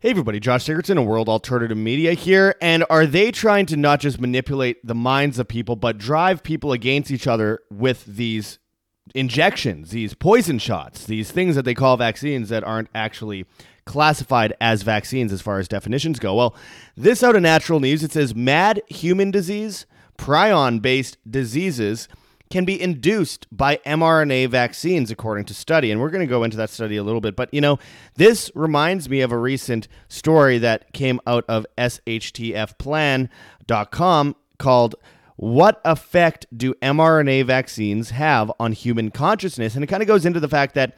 Hey 0.00 0.10
everybody, 0.10 0.38
Josh 0.38 0.64
Sigurdson 0.64 0.96
of 0.96 1.06
World 1.06 1.28
Alternative 1.28 1.76
Media 1.76 2.12
here. 2.12 2.54
And 2.60 2.84
are 2.88 3.04
they 3.04 3.32
trying 3.32 3.66
to 3.66 3.76
not 3.76 3.98
just 3.98 4.20
manipulate 4.20 4.76
the 4.86 4.94
minds 4.94 5.40
of 5.40 5.48
people, 5.48 5.74
but 5.74 5.98
drive 5.98 6.44
people 6.44 6.70
against 6.70 7.10
each 7.10 7.26
other 7.26 7.58
with 7.68 8.04
these 8.04 8.60
injections, 9.12 9.90
these 9.90 10.14
poison 10.14 10.60
shots, 10.60 11.04
these 11.04 11.32
things 11.32 11.56
that 11.56 11.64
they 11.64 11.74
call 11.74 11.96
vaccines 11.96 12.48
that 12.48 12.62
aren't 12.62 12.90
actually 12.94 13.44
classified 13.86 14.54
as 14.60 14.82
vaccines 14.82 15.32
as 15.32 15.42
far 15.42 15.58
as 15.58 15.66
definitions 15.66 16.20
go? 16.20 16.32
Well, 16.32 16.54
this 16.96 17.24
out 17.24 17.34
of 17.34 17.42
natural 17.42 17.80
news, 17.80 18.04
it 18.04 18.12
says 18.12 18.36
mad 18.36 18.80
human 18.86 19.32
disease, 19.32 19.84
prion 20.16 20.80
based 20.80 21.18
diseases 21.28 22.06
can 22.50 22.64
be 22.64 22.80
induced 22.80 23.46
by 23.50 23.78
mRNA 23.78 24.48
vaccines, 24.48 25.10
according 25.10 25.46
to 25.46 25.54
study. 25.54 25.90
And 25.90 26.00
we're 26.00 26.10
going 26.10 26.26
to 26.26 26.26
go 26.26 26.44
into 26.44 26.56
that 26.56 26.70
study 26.70 26.96
a 26.96 27.02
little 27.02 27.20
bit. 27.20 27.34
But, 27.36 27.52
you 27.52 27.60
know, 27.60 27.78
this 28.14 28.50
reminds 28.54 29.08
me 29.08 29.20
of 29.20 29.32
a 29.32 29.38
recent 29.38 29.88
story 30.08 30.58
that 30.58 30.92
came 30.92 31.20
out 31.26 31.44
of 31.48 31.66
SHTFplan.com 31.76 34.36
called 34.58 34.94
What 35.36 35.80
Effect 35.84 36.46
Do 36.56 36.74
mRNA 36.74 37.46
Vaccines 37.46 38.10
Have 38.10 38.52
on 38.58 38.72
Human 38.72 39.10
Consciousness? 39.10 39.74
And 39.74 39.84
it 39.84 39.88
kind 39.88 40.02
of 40.02 40.06
goes 40.06 40.24
into 40.24 40.40
the 40.40 40.48
fact 40.48 40.74
that 40.74 40.96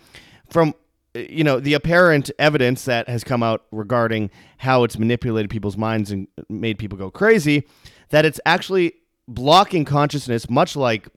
from 0.48 0.74
you 1.14 1.42
know 1.42 1.58
the 1.58 1.74
apparent 1.74 2.30
evidence 2.38 2.84
that 2.84 3.08
has 3.08 3.24
come 3.24 3.42
out 3.42 3.64
regarding 3.72 4.30
how 4.58 4.84
it's 4.84 4.96
manipulated 4.96 5.50
people's 5.50 5.76
minds 5.76 6.12
and 6.12 6.28
made 6.48 6.78
people 6.78 6.96
go 6.96 7.10
crazy 7.10 7.66
that 8.10 8.24
it's 8.24 8.38
actually 8.46 8.92
blocking 9.26 9.84
consciousness 9.84 10.48
much 10.48 10.76
like 10.76 11.08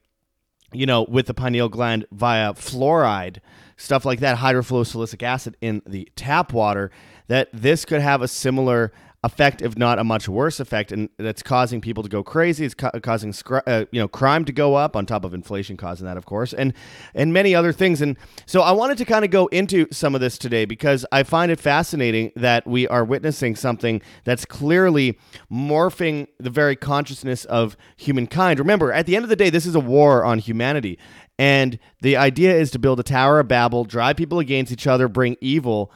you 0.74 0.86
know, 0.86 1.04
with 1.04 1.28
the 1.28 1.34
pineal 1.34 1.70
gland 1.70 2.06
via 2.12 2.54
fluoride, 2.54 3.38
stuff 3.78 4.06
like 4.06 4.20
that, 4.20 4.38
hydrofluorosilicic 4.38 5.24
acid 5.24 5.58
in 5.62 5.82
the 5.86 6.10
tap 6.16 6.54
water, 6.54 6.92
that 7.28 7.50
this 7.54 7.86
could 7.86 8.02
have 8.02 8.22
a 8.22 8.28
similar 8.28 8.92
effect, 9.24 9.62
if 9.62 9.78
not 9.78 10.00
a 10.00 10.04
much 10.04 10.28
worse 10.28 10.60
effect, 10.60 10.92
and 10.92 11.10
that's 11.18 11.42
causing 11.42 11.80
people 11.80 12.04
to 12.04 12.10
go 12.10 12.24
crazy. 12.24 12.66
It's 12.66 12.74
ca- 12.74 12.92
causing 13.02 13.34
uh, 13.66 13.86
you 13.92 14.02
know 14.02 14.08
crime 14.08 14.44
to 14.46 14.52
go 14.52 14.76
up 14.76 14.96
on 14.96 15.06
top 15.06 15.24
of 15.24 15.34
inflation 15.34 15.78
causing 15.78 16.06
that, 16.06 16.18
of 16.18 16.26
course, 16.26 16.54
and 16.54 16.74
and 17.16 17.32
many 17.32 17.56
other 17.56 17.72
things. 17.72 18.02
And 18.02 18.18
so 18.46 18.62
I 18.62 18.72
wanted 18.72 18.98
to 18.98 19.06
kind 19.06 19.24
of 19.24 19.32
go 19.32 19.48
into 19.48 19.88
some 19.92 20.14
of 20.14 20.22
this 20.22 20.38
today 20.38 20.66
because 20.66 21.06
I 21.12 21.24
find 21.24 21.52
it 21.52 21.60
fascinating 21.60 22.32
that 22.36 22.68
we 22.68 22.88
are 22.90 23.06
witnessing 23.06 23.56
something 23.56 24.02
that's 24.26 24.46
clearly 24.46 25.18
morphing 25.52 26.28
the 26.40 26.50
very 26.50 26.76
consciousness 26.76 27.46
of 27.46 27.78
humankind. 27.96 28.60
Remember, 28.60 28.92
at 28.92 29.06
the 29.06 29.16
end 29.16 29.24
of 29.24 29.30
the 29.30 29.36
day, 29.36 29.50
this 29.50 29.66
is 29.66 29.76
a 29.76 29.80
war 29.80 30.26
on 30.26 30.40
humanity. 30.40 31.00
And 31.40 31.80
the 32.02 32.16
idea 32.16 32.56
is 32.56 32.70
to 32.72 32.80
build 32.80 33.00
a 33.00 33.04
Tower 33.04 33.40
of 33.40 33.48
Babel, 33.48 33.86
drive 33.86 34.18
people 34.18 34.40
against 34.40 34.72
each 34.72 34.86
other, 34.86 35.08
bring 35.08 35.36
evil 35.42 35.92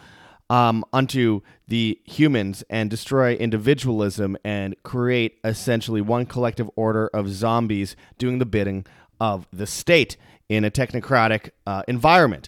um, 0.49 0.83
unto 0.93 1.41
the 1.67 1.99
humans 2.05 2.63
and 2.69 2.89
destroy 2.89 3.33
individualism 3.35 4.37
and 4.43 4.75
create 4.83 5.37
essentially 5.43 6.01
one 6.01 6.25
collective 6.25 6.69
order 6.75 7.07
of 7.07 7.29
zombies 7.29 7.95
doing 8.17 8.39
the 8.39 8.45
bidding 8.45 8.85
of 9.19 9.47
the 9.51 9.67
state 9.67 10.15
in 10.49 10.63
a 10.63 10.71
technocratic 10.71 11.49
uh, 11.65 11.83
environment. 11.87 12.47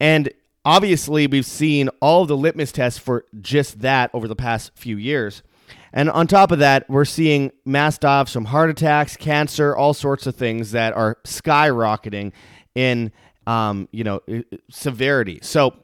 And 0.00 0.30
obviously, 0.64 1.26
we've 1.26 1.46
seen 1.46 1.90
all 2.00 2.24
the 2.24 2.36
litmus 2.36 2.72
tests 2.72 2.98
for 2.98 3.24
just 3.40 3.80
that 3.80 4.10
over 4.14 4.26
the 4.26 4.36
past 4.36 4.72
few 4.74 4.96
years. 4.96 5.42
And 5.92 6.10
on 6.10 6.26
top 6.26 6.50
of 6.50 6.58
that, 6.58 6.88
we're 6.88 7.04
seeing 7.04 7.50
mass 7.64 7.98
deaths 7.98 8.32
from 8.32 8.46
heart 8.46 8.70
attacks, 8.70 9.16
cancer, 9.16 9.76
all 9.76 9.94
sorts 9.94 10.26
of 10.26 10.36
things 10.36 10.72
that 10.72 10.94
are 10.94 11.18
skyrocketing 11.24 12.32
in, 12.74 13.12
um, 13.46 13.88
you 13.90 14.04
know, 14.04 14.20
severity. 14.70 15.38
So 15.42 15.74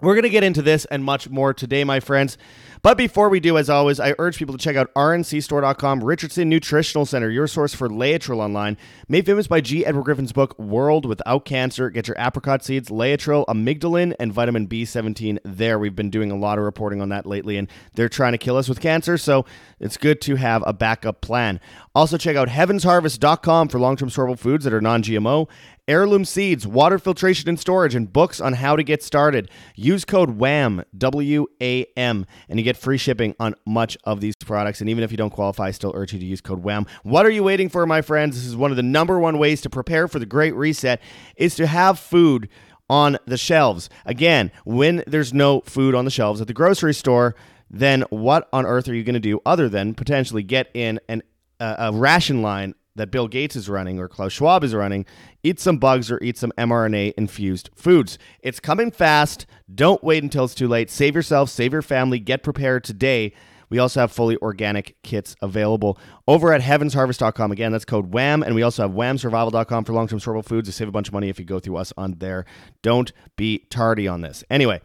we're 0.00 0.14
going 0.14 0.22
to 0.22 0.30
get 0.30 0.44
into 0.44 0.62
this 0.62 0.84
and 0.86 1.02
much 1.02 1.28
more 1.28 1.52
today, 1.52 1.82
my 1.84 2.00
friends. 2.00 2.38
But 2.82 2.96
before 2.96 3.28
we 3.28 3.40
do, 3.40 3.58
as 3.58 3.68
always, 3.68 3.98
I 3.98 4.14
urge 4.18 4.38
people 4.38 4.56
to 4.56 4.62
check 4.62 4.76
out 4.76 4.94
rncstore.com, 4.94 6.04
Richardson 6.04 6.48
Nutritional 6.48 7.06
Center, 7.06 7.28
your 7.28 7.48
source 7.48 7.74
for 7.74 7.88
Laetrile 7.88 8.38
online. 8.38 8.76
Made 9.08 9.26
famous 9.26 9.48
by 9.48 9.60
G. 9.60 9.84
Edward 9.84 10.04
Griffin's 10.04 10.32
book, 10.32 10.56
World 10.58 11.04
Without 11.04 11.44
Cancer. 11.44 11.90
Get 11.90 12.06
your 12.06 12.16
apricot 12.18 12.64
seeds, 12.64 12.88
Laetrile, 12.88 13.44
amygdalin, 13.46 14.14
and 14.20 14.32
vitamin 14.32 14.68
B17 14.68 15.38
there. 15.44 15.78
We've 15.78 15.96
been 15.96 16.10
doing 16.10 16.30
a 16.30 16.36
lot 16.36 16.58
of 16.58 16.64
reporting 16.64 17.00
on 17.00 17.08
that 17.08 17.26
lately, 17.26 17.56
and 17.56 17.68
they're 17.94 18.08
trying 18.08 18.32
to 18.32 18.38
kill 18.38 18.56
us 18.56 18.68
with 18.68 18.80
cancer, 18.80 19.18
so 19.18 19.44
it's 19.80 19.96
good 19.96 20.20
to 20.20 20.36
have 20.36 20.62
a 20.64 20.72
backup 20.72 21.20
plan. 21.20 21.58
Also, 21.96 22.16
check 22.16 22.36
out 22.36 22.48
heavensharvest.com 22.48 23.68
for 23.68 23.80
long 23.80 23.96
term 23.96 24.08
storable 24.08 24.38
foods 24.38 24.62
that 24.62 24.72
are 24.72 24.80
non 24.80 25.02
GMO 25.02 25.48
heirloom 25.88 26.24
seeds, 26.24 26.66
water 26.66 26.98
filtration 26.98 27.48
and 27.48 27.58
storage, 27.58 27.94
and 27.94 28.12
books 28.12 28.40
on 28.40 28.52
how 28.52 28.76
to 28.76 28.84
get 28.84 29.02
started. 29.02 29.50
Use 29.74 30.04
code 30.04 30.32
WAM, 30.32 30.84
W 30.96 31.46
A 31.60 31.86
M, 31.96 32.26
and 32.48 32.58
you 32.58 32.64
get 32.64 32.76
free 32.76 32.98
shipping 32.98 33.34
on 33.40 33.54
much 33.66 33.96
of 34.04 34.20
these 34.20 34.34
products. 34.36 34.80
And 34.80 34.90
even 34.90 35.02
if 35.02 35.10
you 35.10 35.16
don't 35.16 35.30
qualify, 35.30 35.68
I 35.68 35.70
still 35.72 35.92
urge 35.94 36.12
you 36.12 36.20
to 36.20 36.26
use 36.26 36.40
code 36.40 36.62
WAM. 36.62 36.86
What 37.02 37.26
are 37.26 37.30
you 37.30 37.42
waiting 37.42 37.68
for, 37.68 37.84
my 37.86 38.02
friends? 38.02 38.36
This 38.36 38.46
is 38.46 38.54
one 38.54 38.70
of 38.70 38.76
the 38.76 38.82
number 38.82 39.18
one 39.18 39.38
ways 39.38 39.60
to 39.62 39.70
prepare 39.70 40.06
for 40.06 40.18
the 40.18 40.26
Great 40.26 40.54
Reset 40.54 41.00
is 41.36 41.54
to 41.56 41.66
have 41.66 41.98
food 41.98 42.48
on 42.90 43.18
the 43.26 43.36
shelves. 43.36 43.90
Again, 44.06 44.50
when 44.64 45.02
there's 45.06 45.34
no 45.34 45.60
food 45.62 45.94
on 45.94 46.04
the 46.04 46.10
shelves 46.10 46.40
at 46.40 46.46
the 46.46 46.54
grocery 46.54 46.94
store, 46.94 47.34
then 47.70 48.02
what 48.10 48.48
on 48.52 48.64
earth 48.64 48.88
are 48.88 48.94
you 48.94 49.04
going 49.04 49.14
to 49.14 49.20
do 49.20 49.40
other 49.44 49.68
than 49.68 49.94
potentially 49.94 50.42
get 50.42 50.70
in 50.72 50.98
an, 51.08 51.22
uh, 51.60 51.76
a 51.78 51.92
ration 51.92 52.40
line 52.40 52.74
that 52.98 53.10
Bill 53.10 53.26
Gates 53.26 53.56
is 53.56 53.68
running 53.68 53.98
or 53.98 54.08
Klaus 54.08 54.32
Schwab 54.32 54.62
is 54.62 54.74
running, 54.74 55.06
eat 55.42 55.58
some 55.58 55.78
bugs 55.78 56.10
or 56.10 56.22
eat 56.22 56.36
some 56.36 56.52
mRNA 56.58 57.14
infused 57.16 57.70
foods. 57.74 58.18
It's 58.40 58.60
coming 58.60 58.90
fast. 58.90 59.46
Don't 59.74 60.04
wait 60.04 60.22
until 60.22 60.44
it's 60.44 60.54
too 60.54 60.68
late. 60.68 60.90
Save 60.90 61.14
yourself, 61.14 61.50
save 61.50 61.72
your 61.72 61.82
family, 61.82 62.18
get 62.18 62.42
prepared 62.42 62.84
today. 62.84 63.32
We 63.70 63.78
also 63.78 64.00
have 64.00 64.12
fully 64.12 64.36
organic 64.38 65.00
kits 65.02 65.36
available 65.42 65.98
over 66.26 66.52
at 66.52 66.62
heavensharvest.com. 66.62 67.52
Again, 67.52 67.72
that's 67.72 67.84
code 67.84 68.12
WHAM. 68.12 68.42
And 68.42 68.54
we 68.54 68.62
also 68.62 68.82
have 68.82 68.92
whamsurvival.com 68.92 69.84
for 69.84 69.92
long 69.92 70.08
term 70.08 70.18
storable 70.18 70.44
foods. 70.44 70.68
You 70.68 70.72
save 70.72 70.88
a 70.88 70.92
bunch 70.92 71.08
of 71.08 71.14
money 71.14 71.28
if 71.28 71.38
you 71.38 71.44
go 71.44 71.58
through 71.58 71.76
us 71.76 71.92
on 71.96 72.14
there. 72.18 72.46
Don't 72.82 73.12
be 73.36 73.66
tardy 73.70 74.08
on 74.08 74.22
this. 74.22 74.42
Anyway, 74.50 74.80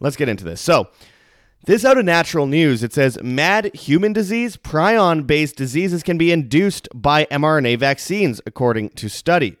let's 0.00 0.16
get 0.16 0.28
into 0.28 0.44
this. 0.44 0.60
So, 0.60 0.88
this 1.64 1.84
out 1.84 1.98
of 1.98 2.04
natural 2.04 2.46
news. 2.46 2.82
It 2.82 2.92
says 2.92 3.18
mad 3.22 3.74
human 3.74 4.12
disease, 4.12 4.56
prion 4.56 5.26
based 5.26 5.56
diseases 5.56 6.02
can 6.02 6.16
be 6.16 6.32
induced 6.32 6.88
by 6.94 7.26
mRNA 7.26 7.78
vaccines, 7.78 8.40
according 8.46 8.90
to 8.90 9.08
study. 9.08 9.56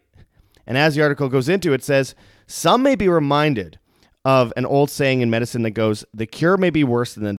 And 0.66 0.78
as 0.78 0.94
the 0.94 1.02
article 1.02 1.28
goes 1.28 1.48
into, 1.48 1.72
it 1.72 1.82
says 1.82 2.14
some 2.46 2.82
may 2.82 2.94
be 2.94 3.08
reminded 3.08 3.78
of 4.24 4.52
an 4.56 4.66
old 4.66 4.90
saying 4.90 5.20
in 5.20 5.30
medicine 5.30 5.62
that 5.62 5.70
goes, 5.70 6.04
the 6.12 6.26
cure 6.26 6.56
may 6.56 6.70
be 6.70 6.84
worse 6.84 7.14
than 7.14 7.36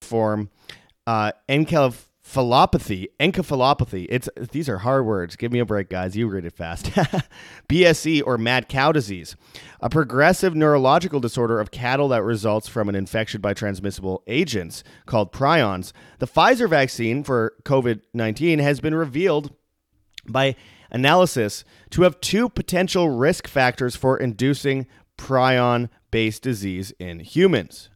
the 0.00 0.06
form 0.06 0.50
uh, 1.06 1.32
encephalopathy, 2.24 3.06
encephalopathy. 3.20 4.06
It's 4.08 4.28
these 4.52 4.68
are 4.68 4.78
hard 4.78 5.06
words. 5.06 5.36
Give 5.36 5.52
me 5.52 5.58
a 5.58 5.64
break, 5.64 5.88
guys. 5.88 6.16
You 6.16 6.28
read 6.28 6.44
it 6.44 6.54
fast. 6.54 6.86
BSE 7.68 8.22
or 8.24 8.38
mad 8.38 8.68
cow 8.68 8.92
disease, 8.92 9.36
a 9.80 9.90
progressive 9.90 10.54
neurological 10.54 11.20
disorder 11.20 11.60
of 11.60 11.70
cattle 11.70 12.08
that 12.08 12.22
results 12.22 12.68
from 12.68 12.88
an 12.88 12.94
infection 12.94 13.40
by 13.40 13.54
transmissible 13.54 14.22
agents 14.26 14.82
called 15.06 15.32
prions. 15.32 15.92
The 16.18 16.26
Pfizer 16.26 16.68
vaccine 16.68 17.22
for 17.22 17.54
COVID 17.64 18.00
nineteen 18.12 18.58
has 18.58 18.80
been 18.80 18.94
revealed 18.94 19.54
by 20.26 20.56
analysis 20.90 21.64
to 21.90 22.02
have 22.02 22.20
two 22.20 22.48
potential 22.48 23.10
risk 23.10 23.46
factors 23.46 23.96
for 23.96 24.16
inducing 24.16 24.86
prion 25.18 25.88
based 26.10 26.42
disease 26.42 26.92
in 26.98 27.20
humans. 27.20 27.90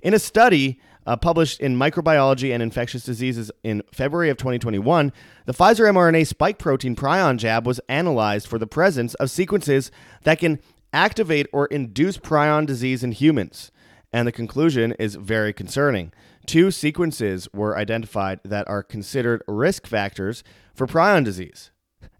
In 0.00 0.14
a 0.14 0.18
study 0.18 0.80
uh, 1.06 1.16
published 1.16 1.60
in 1.60 1.76
Microbiology 1.76 2.52
and 2.52 2.62
Infectious 2.62 3.04
Diseases 3.04 3.50
in 3.62 3.82
February 3.92 4.30
of 4.30 4.36
2021, 4.36 5.12
the 5.46 5.52
Pfizer 5.52 5.88
mRNA 5.90 6.26
spike 6.26 6.58
protein 6.58 6.96
prion 6.96 7.36
jab 7.36 7.66
was 7.66 7.80
analyzed 7.88 8.46
for 8.46 8.58
the 8.58 8.66
presence 8.66 9.14
of 9.14 9.30
sequences 9.30 9.90
that 10.22 10.38
can 10.38 10.60
activate 10.92 11.46
or 11.52 11.66
induce 11.66 12.16
prion 12.18 12.66
disease 12.66 13.02
in 13.02 13.12
humans. 13.12 13.70
And 14.12 14.28
the 14.28 14.32
conclusion 14.32 14.92
is 14.92 15.16
very 15.16 15.52
concerning. 15.52 16.12
Two 16.46 16.70
sequences 16.70 17.48
were 17.52 17.76
identified 17.76 18.40
that 18.44 18.68
are 18.68 18.82
considered 18.82 19.42
risk 19.48 19.86
factors 19.86 20.44
for 20.74 20.86
prion 20.86 21.24
disease. 21.24 21.70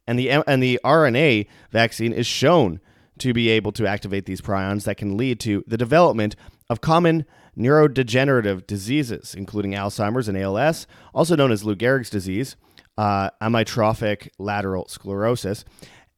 And 0.06 0.18
the, 0.18 0.30
and 0.30 0.62
the 0.62 0.80
RNA 0.84 1.46
vaccine 1.70 2.12
is 2.12 2.26
shown 2.26 2.80
to 3.18 3.32
be 3.32 3.48
able 3.48 3.72
to 3.72 3.86
activate 3.86 4.26
these 4.26 4.40
prions 4.40 4.84
that 4.84 4.96
can 4.96 5.16
lead 5.16 5.40
to 5.40 5.64
the 5.66 5.76
development 5.76 6.36
of 6.68 6.80
common 6.80 7.24
neurodegenerative 7.56 8.66
diseases, 8.66 9.34
including 9.34 9.72
Alzheimer's 9.72 10.28
and 10.28 10.36
ALS, 10.36 10.86
also 11.14 11.36
known 11.36 11.52
as 11.52 11.64
Lou 11.64 11.76
Gehrig's 11.76 12.10
disease, 12.10 12.56
uh, 12.98 13.30
amyotrophic 13.40 14.28
lateral 14.38 14.88
sclerosis, 14.88 15.64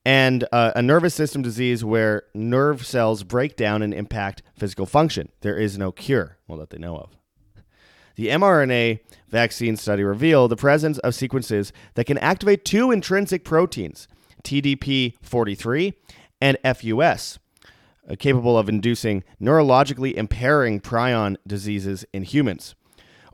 and 0.04 0.46
uh, 0.52 0.72
a 0.76 0.82
nervous 0.82 1.14
system 1.14 1.42
disease 1.42 1.84
where 1.84 2.22
nerve 2.34 2.86
cells 2.86 3.24
break 3.24 3.56
down 3.56 3.82
and 3.82 3.92
impact 3.92 4.42
physical 4.56 4.86
function. 4.86 5.30
There 5.40 5.58
is 5.58 5.76
no 5.76 5.92
cure, 5.92 6.38
well, 6.46 6.58
that 6.58 6.70
they 6.70 6.78
know 6.78 6.96
of. 6.96 7.16
The 8.14 8.28
mRNA 8.28 9.00
vaccine 9.28 9.76
study 9.76 10.02
revealed 10.02 10.50
the 10.50 10.56
presence 10.56 10.98
of 10.98 11.14
sequences 11.14 11.72
that 11.94 12.06
can 12.06 12.16
activate 12.18 12.64
two 12.64 12.90
intrinsic 12.90 13.44
proteins, 13.44 14.08
TDP43 14.42 15.92
and 16.40 16.58
FUS, 16.64 17.38
uh, 18.08 18.16
capable 18.18 18.58
of 18.58 18.68
inducing 18.68 19.24
neurologically 19.40 20.14
impairing 20.14 20.80
prion 20.80 21.36
diseases 21.46 22.04
in 22.12 22.22
humans. 22.22 22.74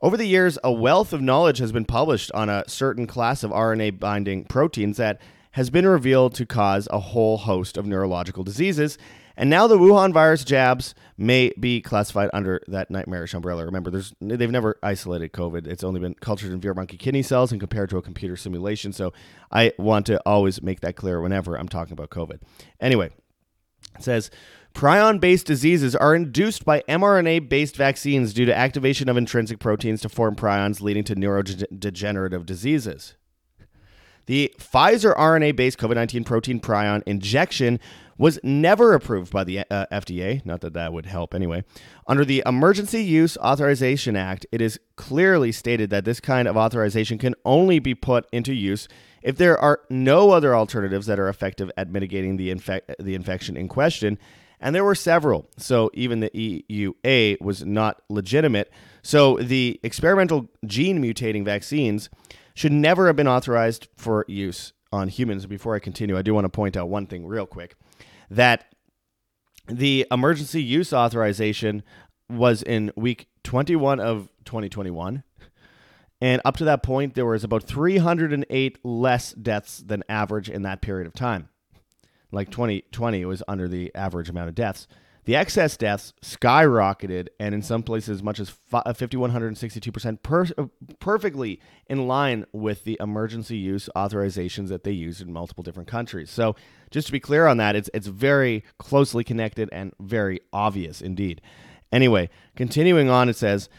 Over 0.01 0.17
the 0.17 0.25
years, 0.25 0.57
a 0.63 0.71
wealth 0.71 1.13
of 1.13 1.21
knowledge 1.21 1.59
has 1.59 1.71
been 1.71 1.85
published 1.85 2.31
on 2.33 2.49
a 2.49 2.65
certain 2.67 3.07
class 3.07 3.43
of 3.43 3.51
RNA 3.51 3.99
binding 3.99 4.43
proteins 4.45 4.97
that 4.97 5.21
has 5.51 5.69
been 5.69 5.87
revealed 5.87 6.33
to 6.35 6.45
cause 6.45 6.87
a 6.91 6.99
whole 6.99 7.37
host 7.37 7.77
of 7.77 7.85
neurological 7.85 8.43
diseases. 8.43 8.97
And 9.35 9.49
now 9.49 9.67
the 9.67 9.77
Wuhan 9.77 10.13
virus 10.13 10.43
jabs 10.43 10.93
may 11.17 11.53
be 11.59 11.81
classified 11.81 12.29
under 12.33 12.61
that 12.67 12.91
nightmarish 12.91 13.33
umbrella. 13.33 13.65
Remember, 13.65 13.89
there's 13.89 14.13
they've 14.21 14.51
never 14.51 14.77
isolated 14.83 15.33
COVID. 15.33 15.67
It's 15.67 15.83
only 15.83 15.99
been 15.99 16.13
cultured 16.15 16.51
in 16.51 16.61
Vero 16.61 16.75
monkey 16.75 16.97
kidney 16.97 17.23
cells 17.23 17.51
and 17.51 17.59
compared 17.59 17.89
to 17.89 17.97
a 17.97 18.01
computer 18.01 18.35
simulation. 18.35 18.93
So 18.93 19.13
I 19.51 19.73
want 19.77 20.05
to 20.07 20.21
always 20.25 20.61
make 20.61 20.81
that 20.81 20.95
clear 20.95 21.19
whenever 21.21 21.55
I'm 21.55 21.69
talking 21.69 21.93
about 21.93 22.09
COVID. 22.09 22.41
Anyway, 22.79 23.09
it 23.97 24.03
says 24.03 24.29
prion 24.75 25.19
based 25.19 25.47
diseases 25.47 25.95
are 25.95 26.15
induced 26.15 26.65
by 26.65 26.81
mRNA 26.81 27.49
based 27.49 27.75
vaccines 27.75 28.33
due 28.33 28.45
to 28.45 28.55
activation 28.55 29.09
of 29.09 29.17
intrinsic 29.17 29.59
proteins 29.59 30.01
to 30.01 30.09
form 30.09 30.35
prions, 30.35 30.81
leading 30.81 31.03
to 31.05 31.15
neurodegenerative 31.15 32.45
diseases. 32.45 33.15
The 34.25 34.53
Pfizer 34.57 35.15
RNA 35.17 35.55
based 35.55 35.77
COVID 35.77 35.95
19 35.95 36.23
protein 36.23 36.59
prion 36.59 37.03
injection 37.05 37.79
was 38.17 38.39
never 38.43 38.93
approved 38.93 39.31
by 39.31 39.43
the 39.43 39.59
uh, 39.59 39.85
FDA. 39.91 40.45
Not 40.45 40.61
that 40.61 40.73
that 40.73 40.93
would 40.93 41.05
help 41.05 41.33
anyway. 41.33 41.63
Under 42.07 42.25
the 42.25 42.43
Emergency 42.45 43.03
Use 43.03 43.37
Authorization 43.37 44.15
Act, 44.15 44.45
it 44.51 44.61
is 44.61 44.79
clearly 44.95 45.51
stated 45.51 45.89
that 45.89 46.05
this 46.05 46.19
kind 46.19 46.47
of 46.47 46.57
authorization 46.57 47.17
can 47.17 47.35
only 47.45 47.79
be 47.79 47.95
put 47.95 48.27
into 48.31 48.53
use 48.53 48.87
if 49.21 49.37
there 49.37 49.57
are 49.57 49.81
no 49.89 50.31
other 50.31 50.55
alternatives 50.55 51.07
that 51.07 51.19
are 51.19 51.29
effective 51.29 51.71
at 51.77 51.89
mitigating 51.89 52.37
the, 52.37 52.53
infec- 52.53 52.95
the 52.99 53.15
infection 53.15 53.57
in 53.57 53.67
question. 53.67 54.19
And 54.59 54.73
there 54.73 54.83
were 54.83 54.95
several. 54.95 55.49
So 55.57 55.89
even 55.93 56.21
the 56.21 56.63
EUA 56.69 57.41
was 57.41 57.65
not 57.65 58.01
legitimate. 58.09 58.71
So 59.01 59.37
the 59.37 59.79
experimental 59.83 60.49
gene 60.65 61.01
mutating 61.01 61.43
vaccines 61.43 62.09
should 62.53 62.71
never 62.71 63.07
have 63.07 63.15
been 63.15 63.27
authorized 63.27 63.87
for 63.97 64.23
use 64.27 64.71
on 64.91 65.09
humans. 65.09 65.45
Before 65.47 65.75
I 65.75 65.79
continue, 65.79 66.17
I 66.17 66.21
do 66.21 66.33
want 66.33 66.45
to 66.45 66.49
point 66.49 66.77
out 66.77 66.87
one 66.87 67.07
thing 67.07 67.25
real 67.25 67.45
quick 67.45 67.75
that 68.29 68.65
the 69.67 70.05
emergency 70.11 70.61
use 70.61 70.93
authorization 70.93 71.83
was 72.29 72.63
in 72.63 72.91
week 72.95 73.27
21 73.43 73.99
of 73.99 74.29
2021. 74.45 75.23
And 76.21 76.41
up 76.45 76.55
to 76.57 76.65
that 76.65 76.83
point, 76.83 77.15
there 77.15 77.25
was 77.25 77.43
about 77.43 77.63
308 77.63 78.79
less 78.85 79.33
deaths 79.33 79.79
than 79.79 80.03
average 80.07 80.49
in 80.49 80.61
that 80.61 80.81
period 80.81 81.05
of 81.05 81.13
time. 81.13 81.49
Like 82.31 82.49
2020 82.49 83.25
was 83.25 83.43
under 83.47 83.67
the 83.67 83.93
average 83.93 84.29
amount 84.29 84.49
of 84.49 84.55
deaths. 84.55 84.87
The 85.25 85.37
excess 85.37 85.77
deaths 85.77 86.13
skyrocketed, 86.21 87.29
and 87.39 87.55
in 87.55 87.61
some 87.61 87.81
places, 87.81 88.09
as 88.09 88.23
much 88.23 88.41
as 88.41 88.53
5,162%, 88.71 90.21
per- 90.21 90.47
uh, 90.57 90.65
perfectly 90.99 91.61
in 91.87 92.07
line 92.07 92.45
with 92.51 92.83
the 92.83 92.97
emergency 92.99 93.55
use 93.55 93.89
authorizations 93.95 94.67
that 94.67 94.83
they 94.83 94.91
use 94.91 95.21
in 95.21 95.31
multiple 95.31 95.63
different 95.63 95.87
countries. 95.87 96.29
So, 96.29 96.55
just 96.91 97.07
to 97.07 97.13
be 97.13 97.21
clear 97.21 97.47
on 97.47 97.57
that, 97.57 97.75
it's, 97.75 97.89
it's 97.93 98.07
very 98.07 98.65
closely 98.77 99.23
connected 99.23 99.69
and 99.71 99.93
very 99.99 100.41
obvious 100.51 101.01
indeed. 101.01 101.41
Anyway, 101.91 102.29
continuing 102.55 103.09
on, 103.09 103.29
it 103.29 103.35
says 103.35 103.69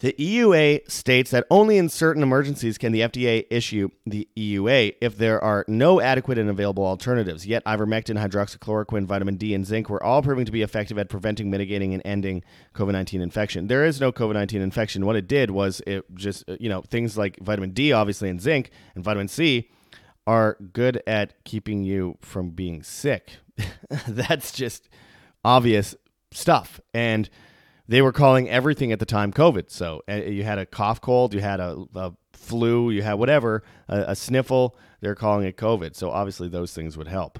the 0.00 0.14
EUA 0.16 0.88
states 0.88 1.32
that 1.32 1.44
only 1.50 1.76
in 1.76 1.88
certain 1.88 2.22
emergencies 2.22 2.78
can 2.78 2.92
the 2.92 3.00
FDA 3.00 3.46
issue 3.50 3.88
the 4.06 4.28
EUA 4.36 4.94
if 5.00 5.18
there 5.18 5.42
are 5.42 5.64
no 5.66 6.00
adequate 6.00 6.38
and 6.38 6.48
available 6.48 6.86
alternatives. 6.86 7.46
Yet 7.46 7.64
ivermectin, 7.64 8.16
hydroxychloroquine, 8.16 9.06
vitamin 9.06 9.36
D, 9.36 9.54
and 9.54 9.66
zinc 9.66 9.90
were 9.90 10.02
all 10.02 10.22
proving 10.22 10.44
to 10.46 10.52
be 10.52 10.62
effective 10.62 10.98
at 10.98 11.08
preventing, 11.08 11.50
mitigating, 11.50 11.94
and 11.94 12.02
ending 12.04 12.44
COVID 12.74 12.92
19 12.92 13.20
infection. 13.20 13.66
There 13.66 13.84
is 13.84 14.00
no 14.00 14.12
COVID 14.12 14.34
19 14.34 14.62
infection. 14.62 15.04
What 15.04 15.16
it 15.16 15.26
did 15.26 15.50
was 15.50 15.82
it 15.84 16.04
just, 16.14 16.48
uh, 16.48 16.56
you 16.60 16.68
know, 16.68 16.82
things 16.82 17.18
like 17.18 17.36
vitamin 17.40 17.70
D, 17.70 17.92
obviously, 17.92 18.28
and 18.28 18.40
zinc, 18.40 18.70
and 18.94 19.02
vitamin 19.02 19.26
C 19.26 19.68
are 20.28 20.58
good 20.72 21.02
at 21.08 21.42
keeping 21.44 21.82
you 21.82 22.18
from 22.20 22.50
being 22.50 22.84
sick. 22.84 23.38
That's 24.06 24.52
just 24.52 24.88
obvious 25.44 25.96
stuff. 26.30 26.80
And 26.94 27.28
they 27.88 28.02
were 28.02 28.12
calling 28.12 28.48
everything 28.48 28.92
at 28.92 28.98
the 28.98 29.06
time 29.06 29.32
COVID. 29.32 29.70
So 29.70 30.02
uh, 30.08 30.16
you 30.16 30.44
had 30.44 30.58
a 30.58 30.66
cough 30.66 31.00
cold, 31.00 31.32
you 31.32 31.40
had 31.40 31.58
a, 31.58 31.84
a 31.94 32.12
flu, 32.32 32.90
you 32.90 33.02
had 33.02 33.14
whatever, 33.14 33.64
a, 33.88 34.04
a 34.08 34.16
sniffle, 34.16 34.76
they're 35.00 35.14
calling 35.14 35.46
it 35.46 35.56
COVID. 35.56 35.96
So 35.96 36.10
obviously 36.10 36.48
those 36.48 36.74
things 36.74 36.96
would 36.96 37.08
help. 37.08 37.38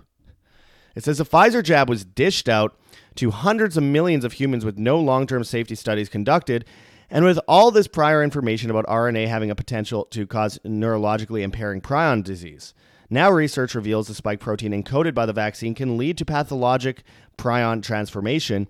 It 0.94 1.04
says 1.04 1.18
the 1.18 1.24
Pfizer 1.24 1.62
jab 1.62 1.88
was 1.88 2.04
dished 2.04 2.48
out 2.48 2.76
to 3.16 3.30
hundreds 3.30 3.76
of 3.76 3.82
millions 3.82 4.24
of 4.24 4.32
humans 4.32 4.64
with 4.64 4.78
no 4.78 4.98
long 4.98 5.26
term 5.26 5.44
safety 5.44 5.74
studies 5.74 6.08
conducted. 6.08 6.64
And 7.10 7.24
with 7.24 7.38
all 7.46 7.70
this 7.70 7.86
prior 7.86 8.22
information 8.22 8.70
about 8.70 8.86
RNA 8.86 9.28
having 9.28 9.50
a 9.50 9.54
potential 9.54 10.04
to 10.06 10.26
cause 10.26 10.58
neurologically 10.64 11.42
impairing 11.42 11.80
prion 11.80 12.22
disease, 12.22 12.74
now 13.08 13.30
research 13.30 13.74
reveals 13.74 14.08
the 14.08 14.14
spike 14.14 14.40
protein 14.40 14.72
encoded 14.72 15.14
by 15.14 15.24
the 15.24 15.32
vaccine 15.32 15.74
can 15.74 15.96
lead 15.96 16.18
to 16.18 16.26
pathologic 16.26 17.02
prion 17.38 17.82
transformation, 17.82 18.68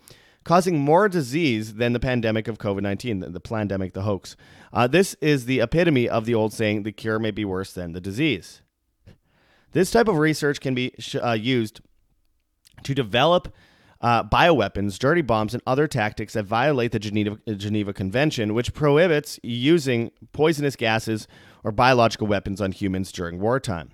causing 0.48 0.80
more 0.80 1.10
disease 1.10 1.74
than 1.74 1.92
the 1.92 2.00
pandemic 2.00 2.48
of 2.48 2.56
COVID 2.56 2.80
19, 2.80 3.20
the, 3.20 3.28
the 3.28 3.38
pandemic, 3.38 3.92
the 3.92 4.00
hoax. 4.00 4.34
Uh, 4.72 4.86
this 4.86 5.12
is 5.20 5.44
the 5.44 5.60
epitome 5.60 6.08
of 6.08 6.24
the 6.24 6.34
old 6.34 6.54
saying 6.54 6.84
the 6.84 6.90
cure 6.90 7.18
may 7.18 7.30
be 7.30 7.44
worse 7.44 7.74
than 7.74 7.92
the 7.92 8.00
disease. 8.00 8.62
This 9.72 9.90
type 9.90 10.08
of 10.08 10.16
research 10.16 10.58
can 10.60 10.74
be 10.74 10.94
sh- 10.98 11.16
uh, 11.22 11.32
used 11.32 11.82
to 12.82 12.94
develop 12.94 13.54
uh, 14.00 14.24
bioweapons, 14.24 14.98
dirty 14.98 15.20
bombs, 15.20 15.52
and 15.52 15.62
other 15.66 15.86
tactics 15.86 16.32
that 16.32 16.46
violate 16.46 16.92
the 16.92 16.98
Geneva, 16.98 17.36
Geneva 17.54 17.92
Convention, 17.92 18.54
which 18.54 18.72
prohibits 18.72 19.38
using 19.42 20.12
poisonous 20.32 20.76
gases 20.76 21.28
or 21.62 21.72
biological 21.72 22.26
weapons 22.26 22.62
on 22.62 22.72
humans 22.72 23.12
during 23.12 23.38
wartime. 23.38 23.90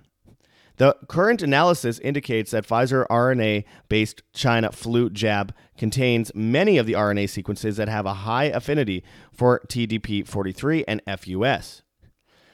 The 0.77 0.97
current 1.07 1.41
analysis 1.41 1.99
indicates 1.99 2.51
that 2.51 2.67
Pfizer 2.67 3.07
RNA 3.07 3.63
based 3.87 4.23
China 4.33 4.71
flu 4.71 5.09
jab 5.09 5.53
contains 5.77 6.31
many 6.35 6.77
of 6.77 6.85
the 6.85 6.93
RNA 6.93 7.29
sequences 7.29 7.77
that 7.77 7.87
have 7.87 8.05
a 8.05 8.13
high 8.13 8.45
affinity 8.45 9.03
for 9.31 9.61
TDP43 9.67 10.83
and 10.87 11.01
FUS, 11.07 11.81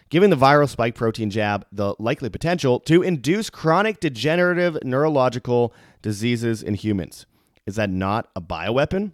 giving 0.09 0.29
the 0.29 0.35
viral 0.35 0.69
spike 0.69 0.93
protein 0.93 1.31
jab 1.31 1.65
the 1.71 1.95
likely 1.97 2.29
potential 2.29 2.79
to 2.81 3.01
induce 3.01 3.49
chronic 3.49 3.99
degenerative 3.99 4.77
neurological 4.83 5.73
diseases 6.03 6.61
in 6.61 6.75
humans. 6.75 7.25
Is 7.65 7.75
that 7.75 7.89
not 7.89 8.29
a 8.35 8.41
bioweapon? 8.41 9.11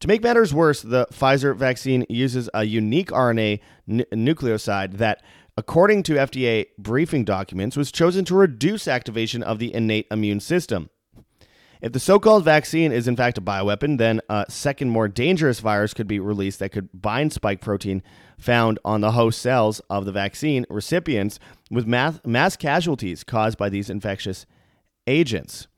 To 0.00 0.08
make 0.08 0.22
matters 0.22 0.52
worse, 0.52 0.82
the 0.82 1.06
Pfizer 1.10 1.56
vaccine 1.56 2.04
uses 2.08 2.50
a 2.52 2.64
unique 2.64 3.08
RNA 3.08 3.60
n- 3.88 4.04
nucleoside 4.12 4.98
that 4.98 5.22
according 5.56 6.02
to 6.04 6.14
FDA 6.14 6.66
briefing 6.78 7.24
documents, 7.24 7.76
was 7.76 7.90
chosen 7.90 8.24
to 8.26 8.34
reduce 8.34 8.86
activation 8.86 9.42
of 9.42 9.58
the 9.58 9.72
innate 9.74 10.06
immune 10.10 10.40
system. 10.40 10.90
If 11.80 11.92
the 11.92 12.00
so 12.00 12.18
called 12.18 12.44
vaccine 12.44 12.90
is 12.90 13.06
in 13.06 13.16
fact 13.16 13.38
a 13.38 13.42
bioweapon, 13.42 13.98
then 13.98 14.20
a 14.28 14.46
second, 14.48 14.90
more 14.90 15.08
dangerous 15.08 15.60
virus 15.60 15.92
could 15.92 16.06
be 16.06 16.18
released 16.18 16.58
that 16.60 16.72
could 16.72 16.88
bind 16.92 17.32
spike 17.32 17.60
protein 17.60 18.02
found 18.38 18.78
on 18.84 19.02
the 19.02 19.12
host 19.12 19.40
cells 19.40 19.80
of 19.90 20.04
the 20.04 20.12
vaccine 20.12 20.64
recipients 20.70 21.38
with 21.70 21.86
mass, 21.86 22.18
mass 22.24 22.56
casualties 22.56 23.24
caused 23.24 23.58
by 23.58 23.68
these 23.68 23.90
infectious 23.90 24.46
agents. 25.06 25.68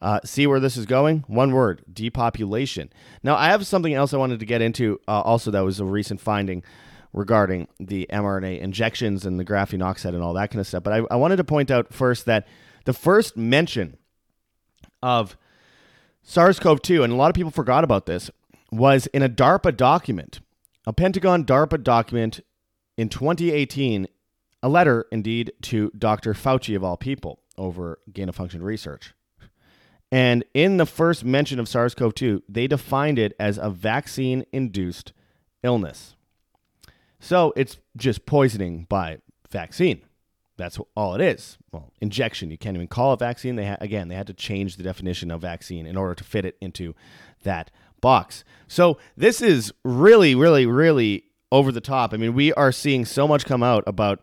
Uh, 0.00 0.18
see 0.24 0.46
where 0.46 0.58
this 0.58 0.76
is 0.76 0.86
going? 0.86 1.22
One 1.28 1.52
word 1.52 1.84
depopulation. 1.92 2.90
Now, 3.22 3.36
I 3.36 3.48
have 3.48 3.66
something 3.66 3.94
else 3.94 4.12
I 4.12 4.16
wanted 4.16 4.40
to 4.40 4.46
get 4.46 4.60
into 4.60 5.00
uh, 5.06 5.20
also 5.20 5.50
that 5.52 5.60
was 5.60 5.78
a 5.78 5.84
recent 5.84 6.20
finding 6.20 6.64
regarding 7.12 7.68
the 7.78 8.06
mRNA 8.10 8.60
injections 8.60 9.26
and 9.26 9.38
the 9.38 9.44
graphene 9.44 9.84
oxide 9.84 10.14
and 10.14 10.22
all 10.22 10.32
that 10.34 10.50
kind 10.50 10.60
of 10.60 10.66
stuff. 10.66 10.82
But 10.82 10.92
I, 10.92 11.02
I 11.10 11.16
wanted 11.16 11.36
to 11.36 11.44
point 11.44 11.70
out 11.70 11.92
first 11.92 12.26
that 12.26 12.46
the 12.84 12.92
first 12.92 13.36
mention 13.36 13.96
of 15.02 15.36
SARS 16.22 16.58
CoV 16.58 16.80
2, 16.80 17.02
and 17.02 17.12
a 17.12 17.16
lot 17.16 17.28
of 17.28 17.34
people 17.34 17.50
forgot 17.50 17.84
about 17.84 18.06
this, 18.06 18.30
was 18.70 19.06
in 19.08 19.22
a 19.22 19.28
DARPA 19.28 19.76
document, 19.76 20.40
a 20.86 20.92
Pentagon 20.92 21.44
DARPA 21.44 21.82
document 21.82 22.40
in 22.96 23.08
2018, 23.08 24.06
a 24.62 24.68
letter 24.68 25.06
indeed 25.10 25.52
to 25.62 25.90
Dr. 25.96 26.32
Fauci, 26.34 26.76
of 26.76 26.84
all 26.84 26.96
people, 26.96 27.40
over 27.58 27.98
gain 28.12 28.28
of 28.28 28.36
function 28.36 28.62
research. 28.62 29.14
And 30.10 30.44
in 30.54 30.76
the 30.76 30.86
first 30.86 31.24
mention 31.24 31.58
of 31.58 31.68
SARS 31.68 31.94
CoV 31.94 32.14
2, 32.14 32.42
they 32.48 32.66
defined 32.66 33.18
it 33.18 33.34
as 33.40 33.58
a 33.58 33.70
vaccine 33.70 34.44
induced 34.52 35.12
illness. 35.62 36.16
So 37.22 37.52
it's 37.54 37.78
just 37.96 38.26
poisoning 38.26 38.86
by 38.88 39.18
vaccine. 39.48 40.02
That's 40.56 40.78
all 40.96 41.14
it 41.14 41.20
is. 41.20 41.56
Well, 41.70 41.92
injection. 42.00 42.50
You 42.50 42.58
can't 42.58 42.76
even 42.76 42.88
call 42.88 43.12
it 43.14 43.20
vaccine. 43.20 43.54
They 43.54 43.66
ha- 43.66 43.76
again, 43.80 44.08
they 44.08 44.16
had 44.16 44.26
to 44.26 44.34
change 44.34 44.76
the 44.76 44.82
definition 44.82 45.30
of 45.30 45.40
vaccine 45.40 45.86
in 45.86 45.96
order 45.96 46.16
to 46.16 46.24
fit 46.24 46.44
it 46.44 46.56
into 46.60 46.96
that 47.44 47.70
box. 48.00 48.42
So 48.66 48.98
this 49.16 49.40
is 49.40 49.72
really, 49.84 50.34
really, 50.34 50.66
really 50.66 51.24
over 51.52 51.70
the 51.70 51.80
top. 51.80 52.12
I 52.12 52.16
mean, 52.16 52.34
we 52.34 52.52
are 52.54 52.72
seeing 52.72 53.04
so 53.04 53.28
much 53.28 53.44
come 53.44 53.62
out 53.62 53.84
about 53.86 54.20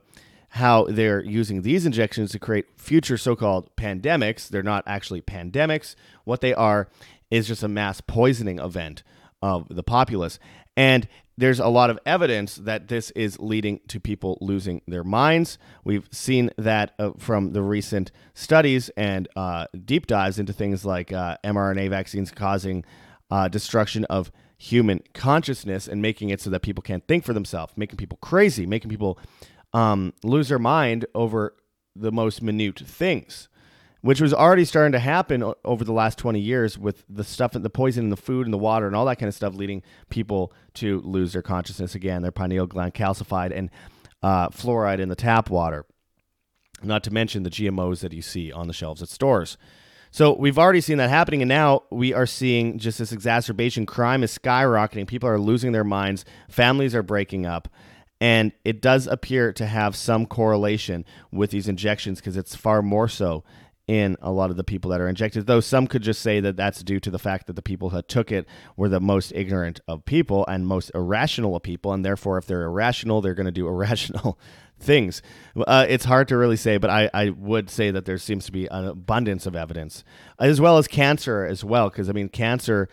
how 0.49 0.83
they're 0.85 1.23
using 1.23 1.61
these 1.61 1.85
injections 1.85 2.31
to 2.31 2.39
create 2.39 2.65
future 2.75 3.17
so 3.17 3.33
called 3.33 3.73
pandemics. 3.77 4.49
They're 4.49 4.61
not 4.61 4.83
actually 4.85 5.21
pandemics. 5.21 5.95
What 6.25 6.41
they 6.41 6.53
are 6.53 6.89
is 7.31 7.47
just 7.47 7.63
a 7.63 7.69
mass 7.69 8.01
poisoning 8.01 8.59
event 8.59 9.03
of 9.41 9.67
the 9.69 9.83
populace. 9.83 10.39
And 10.75 11.07
there's 11.37 11.59
a 11.59 11.67
lot 11.67 11.89
of 11.89 11.97
evidence 12.05 12.55
that 12.55 12.89
this 12.89 13.11
is 13.11 13.39
leading 13.39 13.79
to 13.87 13.99
people 13.99 14.37
losing 14.41 14.81
their 14.87 15.05
minds. 15.05 15.57
We've 15.85 16.07
seen 16.11 16.51
that 16.57 16.93
uh, 16.99 17.11
from 17.17 17.53
the 17.53 17.61
recent 17.61 18.11
studies 18.33 18.89
and 18.97 19.27
uh, 19.37 19.67
deep 19.85 20.05
dives 20.05 20.37
into 20.37 20.51
things 20.51 20.85
like 20.85 21.13
uh, 21.13 21.37
mRNA 21.45 21.89
vaccines 21.91 22.31
causing 22.31 22.83
uh, 23.31 23.47
destruction 23.47 24.03
of 24.05 24.31
human 24.57 25.01
consciousness 25.13 25.87
and 25.87 26.01
making 26.01 26.29
it 26.29 26.41
so 26.41 26.49
that 26.49 26.61
people 26.61 26.81
can't 26.81 27.07
think 27.07 27.23
for 27.23 27.31
themselves, 27.31 27.73
making 27.77 27.95
people 27.95 28.17
crazy, 28.21 28.65
making 28.65 28.89
people 28.89 29.17
um, 29.71 30.13
lose 30.23 30.49
their 30.49 30.59
mind 30.59 31.05
over 31.15 31.55
the 31.95 32.11
most 32.11 32.41
minute 32.41 32.79
things 32.79 33.47
which 34.01 34.21
was 34.21 34.33
already 34.33 34.65
starting 34.65 34.93
to 34.93 34.99
happen 34.99 35.53
over 35.65 35.83
the 35.83 35.91
last 35.91 36.17
20 36.17 36.39
years 36.39 36.77
with 36.77 37.03
the 37.09 37.23
stuff 37.23 37.51
the 37.53 37.69
poison 37.69 38.05
in 38.05 38.09
the 38.09 38.17
food 38.17 38.47
and 38.47 38.53
the 38.53 38.57
water 38.57 38.87
and 38.87 38.95
all 38.95 39.05
that 39.05 39.17
kind 39.17 39.27
of 39.27 39.35
stuff 39.35 39.53
leading 39.53 39.81
people 40.09 40.53
to 40.73 41.01
lose 41.01 41.33
their 41.33 41.41
consciousness 41.41 41.95
again 41.95 42.21
their 42.21 42.31
pineal 42.31 42.65
gland 42.65 42.93
calcified 42.93 43.55
and 43.55 43.69
uh, 44.21 44.49
fluoride 44.49 44.99
in 44.99 45.09
the 45.09 45.15
tap 45.15 45.49
water. 45.49 45.85
Not 46.81 47.03
to 47.03 47.11
mention 47.11 47.43
the 47.43 47.49
gmos 47.49 47.99
that 48.01 48.13
you 48.13 48.21
see 48.21 48.51
on 48.51 48.67
the 48.67 48.73
shelves 48.73 49.01
at 49.01 49.09
stores. 49.09 49.57
So 50.11 50.35
we've 50.35 50.57
already 50.57 50.81
seen 50.81 50.97
that 50.97 51.09
happening 51.09 51.41
and 51.41 51.49
now 51.49 51.83
we 51.91 52.13
are 52.13 52.25
seeing 52.25 52.79
just 52.79 52.99
this 52.99 53.11
exacerbation. 53.11 53.85
Crime 53.85 54.23
is 54.23 54.37
skyrocketing. 54.37 55.07
People 55.07 55.29
are 55.29 55.39
losing 55.39 55.71
their 55.71 55.83
minds. 55.83 56.25
Families 56.49 56.95
are 56.95 57.03
breaking 57.03 57.45
up. 57.45 57.67
And 58.21 58.51
it 58.65 58.81
does 58.81 59.07
appear 59.07 59.53
to 59.53 59.65
have 59.65 59.95
some 59.95 60.25
correlation 60.25 61.05
with 61.31 61.51
these 61.51 61.69
injections 61.69 62.19
because 62.19 62.35
it's 62.35 62.55
far 62.55 62.81
more 62.81 63.07
so 63.07 63.45
in 63.89 64.15
a 64.21 64.31
lot 64.31 64.51
of 64.51 64.55
the 64.55 64.63
people 64.63 64.91
that 64.91 65.01
are 65.01 65.09
injected. 65.09 65.47
Though 65.47 65.61
some 65.61 65.87
could 65.87 66.03
just 66.03 66.21
say 66.21 66.39
that 66.41 66.55
that's 66.55 66.83
due 66.83 66.99
to 66.99 67.09
the 67.09 67.17
fact 67.17 67.47
that 67.47 67.55
the 67.55 67.63
people 67.63 67.89
that 67.89 68.07
took 68.07 68.31
it 68.31 68.47
were 68.77 68.87
the 68.87 68.99
most 68.99 69.31
ignorant 69.33 69.79
of 69.87 70.05
people 70.05 70.45
and 70.47 70.67
most 70.67 70.91
irrational 70.93 71.55
of 71.55 71.63
people, 71.63 71.91
and 71.91 72.05
therefore, 72.05 72.37
if 72.37 72.45
they're 72.45 72.61
irrational, 72.61 73.19
they're 73.19 73.33
going 73.33 73.47
to 73.47 73.51
do 73.51 73.67
irrational 73.73 74.37
things. 74.79 75.23
Uh, 75.57 75.87
it's 75.89 76.05
hard 76.05 76.27
to 76.27 76.37
really 76.37 76.55
say, 76.55 76.77
but 76.77 76.91
I, 76.91 77.09
I 77.15 77.29
would 77.31 77.71
say 77.71 77.89
that 77.89 78.05
there 78.05 78.19
seems 78.19 78.45
to 78.45 78.51
be 78.51 78.67
an 78.67 78.85
abundance 78.85 79.47
of 79.47 79.55
evidence, 79.55 80.03
as 80.37 80.61
well 80.61 80.77
as 80.77 80.87
cancer 80.87 81.43
as 81.43 81.63
well, 81.63 81.89
because 81.89 82.09
I 82.09 82.13
mean, 82.13 82.29
cancer. 82.29 82.89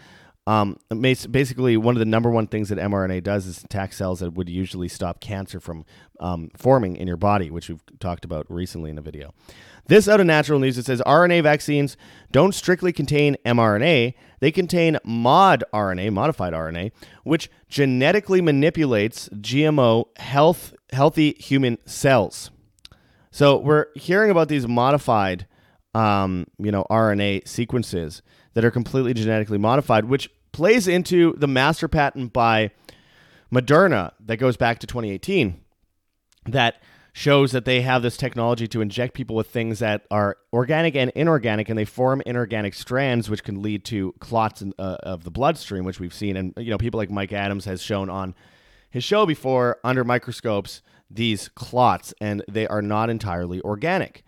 Um, 0.49 0.79
basically, 0.89 1.77
one 1.77 1.97
of 1.97 1.99
the 1.99 2.05
number 2.05 2.31
one 2.31 2.47
things 2.47 2.69
that 2.69 2.79
mRNA 2.79 3.25
does 3.25 3.47
is 3.47 3.65
attack 3.65 3.93
cells 3.93 4.21
that 4.21 4.35
would 4.35 4.49
usually 4.49 4.87
stop 4.87 5.19
cancer 5.21 5.59
from 5.59 5.85
um, 6.21 6.51
forming 6.57 6.97
in 6.97 7.09
your 7.09 7.17
body, 7.17 7.51
which 7.51 7.69
we've 7.69 7.83
talked 7.99 8.25
about 8.25 8.47
recently 8.49 8.89
in 8.89 8.97
a 8.97 9.03
video. 9.03 9.35
This 9.89 10.09
out 10.09 10.21
of 10.21 10.27
natural 10.27 10.59
news, 10.59 10.79
it 10.79 10.87
says 10.87 11.01
RNA 11.07 11.45
vaccines 11.45 11.97
don't 12.33 12.55
strictly 12.55 12.93
contain 12.93 13.37
mRNA. 13.45 14.15
They 14.41 14.51
contain 14.51 14.99
mod 15.05 15.63
RNA, 15.73 16.13
modified 16.13 16.53
RNA, 16.53 16.93
which 17.23 17.51
genetically 17.69 18.41
manipulates 18.41 19.29
GMO 19.29 20.07
health, 20.19 20.75
healthy 20.93 21.37
human 21.39 21.79
cells. 21.87 22.51
So 23.31 23.59
we're 23.59 23.87
hearing 23.95 24.31
about 24.31 24.49
these 24.49 24.67
modified, 24.67 25.47
um, 25.95 26.47
you 26.59 26.73
know, 26.73 26.85
RNA 26.91 27.47
sequences 27.47 28.23
that 28.55 28.65
are 28.65 28.71
completely 28.71 29.15
genetically 29.15 29.59
modified, 29.59 30.07
which 30.07 30.31
plays 30.53 30.89
into 30.89 31.35
the 31.37 31.47
master 31.47 31.87
patent 31.87 32.33
by 32.33 32.71
Moderna 33.53 34.13
that 34.25 34.39
goes 34.39 34.57
back 34.57 34.79
to 34.81 34.87
2018 34.87 35.61
that 36.47 36.83
shows 37.17 37.53
that 37.53 37.65
they 37.65 37.81
have 37.81 38.03
this 38.03 38.19
technology 38.19 38.69
to 38.69 38.83
inject 38.83 39.15
people 39.15 39.35
with 39.35 39.47
things 39.47 39.79
that 39.79 40.05
are 40.11 40.37
organic 40.53 40.95
and 40.95 41.11
inorganic, 41.15 41.71
and 41.71 41.79
they 41.79 41.85
form 41.87 42.21
inorganic 42.27 42.75
strands, 42.75 43.31
which 43.31 43.43
can 43.43 43.63
lead 43.63 43.87
to 43.87 44.13
clots 44.21 44.61
in, 44.61 44.75
uh, 44.79 44.99
of 45.03 45.25
the 45.25 45.31
bloodstream, 45.31 45.87
which 45.87 45.99
we've 45.99 46.13
seen. 46.13 46.37
And 46.37 46.53
you 46.59 46.69
know, 46.69 46.77
people 46.77 46.99
like 46.99 47.11
Mike 47.11 47.33
Adams 47.33 47.65
has 47.65 47.81
shown 47.81 48.11
on 48.11 48.35
his 48.91 49.03
show 49.03 49.25
before 49.25 49.79
under 49.83 50.05
microscopes 50.05 50.83
these 51.11 51.49
clots, 51.49 52.13
and 52.21 52.45
they 52.51 52.67
are 52.67 52.83
not 52.83 53.09
entirely 53.09 53.63
organic. 53.63 54.23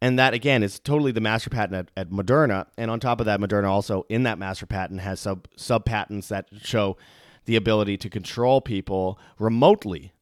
And 0.00 0.18
that 0.18 0.32
again 0.32 0.62
is 0.62 0.80
totally 0.80 1.12
the 1.12 1.20
master 1.20 1.50
patent 1.50 1.74
at, 1.74 1.90
at 1.94 2.10
Moderna. 2.10 2.68
And 2.78 2.90
on 2.90 3.00
top 3.00 3.20
of 3.20 3.26
that, 3.26 3.38
Moderna 3.38 3.68
also 3.68 4.06
in 4.08 4.22
that 4.22 4.38
master 4.38 4.64
patent 4.64 5.02
has 5.02 5.20
sub 5.20 5.46
sub 5.56 5.84
patents 5.84 6.28
that 6.28 6.48
show 6.62 6.96
the 7.44 7.56
ability 7.56 7.98
to 7.98 8.08
control 8.08 8.62
people 8.62 9.18
remotely 9.38 10.14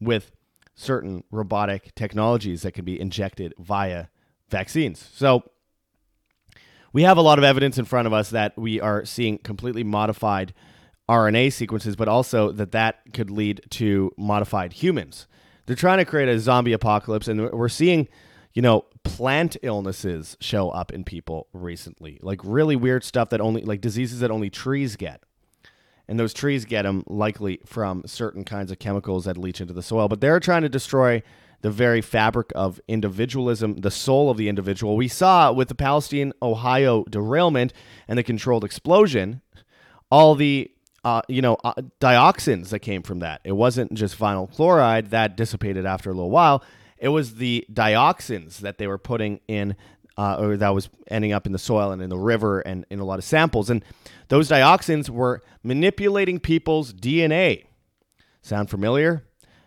with 0.00 0.32
certain 0.74 1.24
robotic 1.30 1.94
technologies 1.94 2.62
that 2.62 2.72
can 2.72 2.84
be 2.84 3.00
injected 3.00 3.54
via 3.58 4.06
vaccines. 4.48 5.08
So 5.14 5.42
we 6.92 7.02
have 7.02 7.16
a 7.16 7.22
lot 7.22 7.38
of 7.38 7.44
evidence 7.44 7.78
in 7.78 7.84
front 7.84 8.06
of 8.06 8.12
us 8.12 8.30
that 8.30 8.56
we 8.56 8.80
are 8.80 9.04
seeing 9.04 9.38
completely 9.38 9.84
modified 9.84 10.52
RNA 11.08 11.52
sequences, 11.52 11.96
but 11.96 12.08
also 12.08 12.52
that 12.52 12.72
that 12.72 13.00
could 13.12 13.30
lead 13.30 13.62
to 13.70 14.12
modified 14.16 14.74
humans. 14.74 15.26
They're 15.66 15.76
trying 15.76 15.98
to 15.98 16.04
create 16.04 16.28
a 16.28 16.38
zombie 16.38 16.72
apocalypse, 16.72 17.28
and 17.28 17.50
we're 17.50 17.68
seeing, 17.68 18.08
you 18.52 18.62
know, 18.62 18.84
plant 19.04 19.56
illnesses 19.62 20.36
show 20.40 20.70
up 20.70 20.92
in 20.92 21.04
people 21.04 21.48
recently, 21.52 22.18
like 22.22 22.40
really 22.44 22.76
weird 22.76 23.04
stuff 23.04 23.30
that 23.30 23.40
only, 23.40 23.62
like 23.62 23.80
diseases 23.80 24.20
that 24.20 24.30
only 24.30 24.50
trees 24.50 24.96
get 24.96 25.22
and 26.12 26.20
those 26.20 26.34
trees 26.34 26.66
get 26.66 26.82
them 26.82 27.02
likely 27.06 27.58
from 27.64 28.02
certain 28.04 28.44
kinds 28.44 28.70
of 28.70 28.78
chemicals 28.78 29.24
that 29.24 29.38
leach 29.38 29.62
into 29.62 29.72
the 29.72 29.82
soil. 29.82 30.08
But 30.08 30.20
they're 30.20 30.40
trying 30.40 30.60
to 30.60 30.68
destroy 30.68 31.22
the 31.62 31.70
very 31.70 32.02
fabric 32.02 32.52
of 32.54 32.78
individualism, 32.86 33.76
the 33.76 33.90
soul 33.90 34.28
of 34.28 34.36
the 34.36 34.50
individual. 34.50 34.94
We 34.94 35.08
saw 35.08 35.50
with 35.52 35.68
the 35.68 35.74
Palestine 35.74 36.34
Ohio 36.42 37.04
derailment 37.04 37.72
and 38.08 38.18
the 38.18 38.22
controlled 38.22 38.62
explosion, 38.62 39.40
all 40.10 40.34
the 40.34 40.70
uh, 41.02 41.22
you 41.28 41.40
know 41.40 41.56
uh, 41.64 41.72
dioxins 41.98 42.68
that 42.68 42.80
came 42.80 43.02
from 43.02 43.20
that. 43.20 43.40
It 43.42 43.52
wasn't 43.52 43.94
just 43.94 44.18
vinyl 44.18 44.54
chloride 44.54 45.12
that 45.12 45.34
dissipated 45.34 45.86
after 45.86 46.10
a 46.10 46.12
little 46.12 46.30
while. 46.30 46.62
It 46.98 47.08
was 47.08 47.36
the 47.36 47.64
dioxins 47.72 48.58
that 48.58 48.76
they 48.76 48.86
were 48.86 48.98
putting 48.98 49.40
in 49.48 49.76
uh, 50.16 50.36
or 50.38 50.56
that 50.56 50.74
was 50.74 50.88
ending 51.10 51.32
up 51.32 51.46
in 51.46 51.52
the 51.52 51.58
soil 51.58 51.90
and 51.90 52.02
in 52.02 52.10
the 52.10 52.18
river 52.18 52.60
and 52.60 52.84
in 52.90 53.00
a 53.00 53.04
lot 53.04 53.18
of 53.18 53.24
samples. 53.24 53.70
And 53.70 53.84
those 54.28 54.48
dioxins 54.48 55.08
were 55.08 55.42
manipulating 55.62 56.38
people's 56.38 56.92
DNA. 56.92 57.64
Sound 58.42 58.70
familiar? 58.70 59.24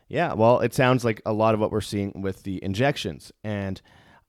Yeah, 0.08 0.34
well, 0.34 0.60
it 0.60 0.74
sounds 0.74 1.04
like 1.04 1.22
a 1.26 1.34
lot 1.34 1.54
of 1.54 1.60
what 1.60 1.72
we're 1.72 1.82
seeing 1.82 2.22
with 2.22 2.44
the 2.44 2.64
injections. 2.64 3.32
And 3.44 3.82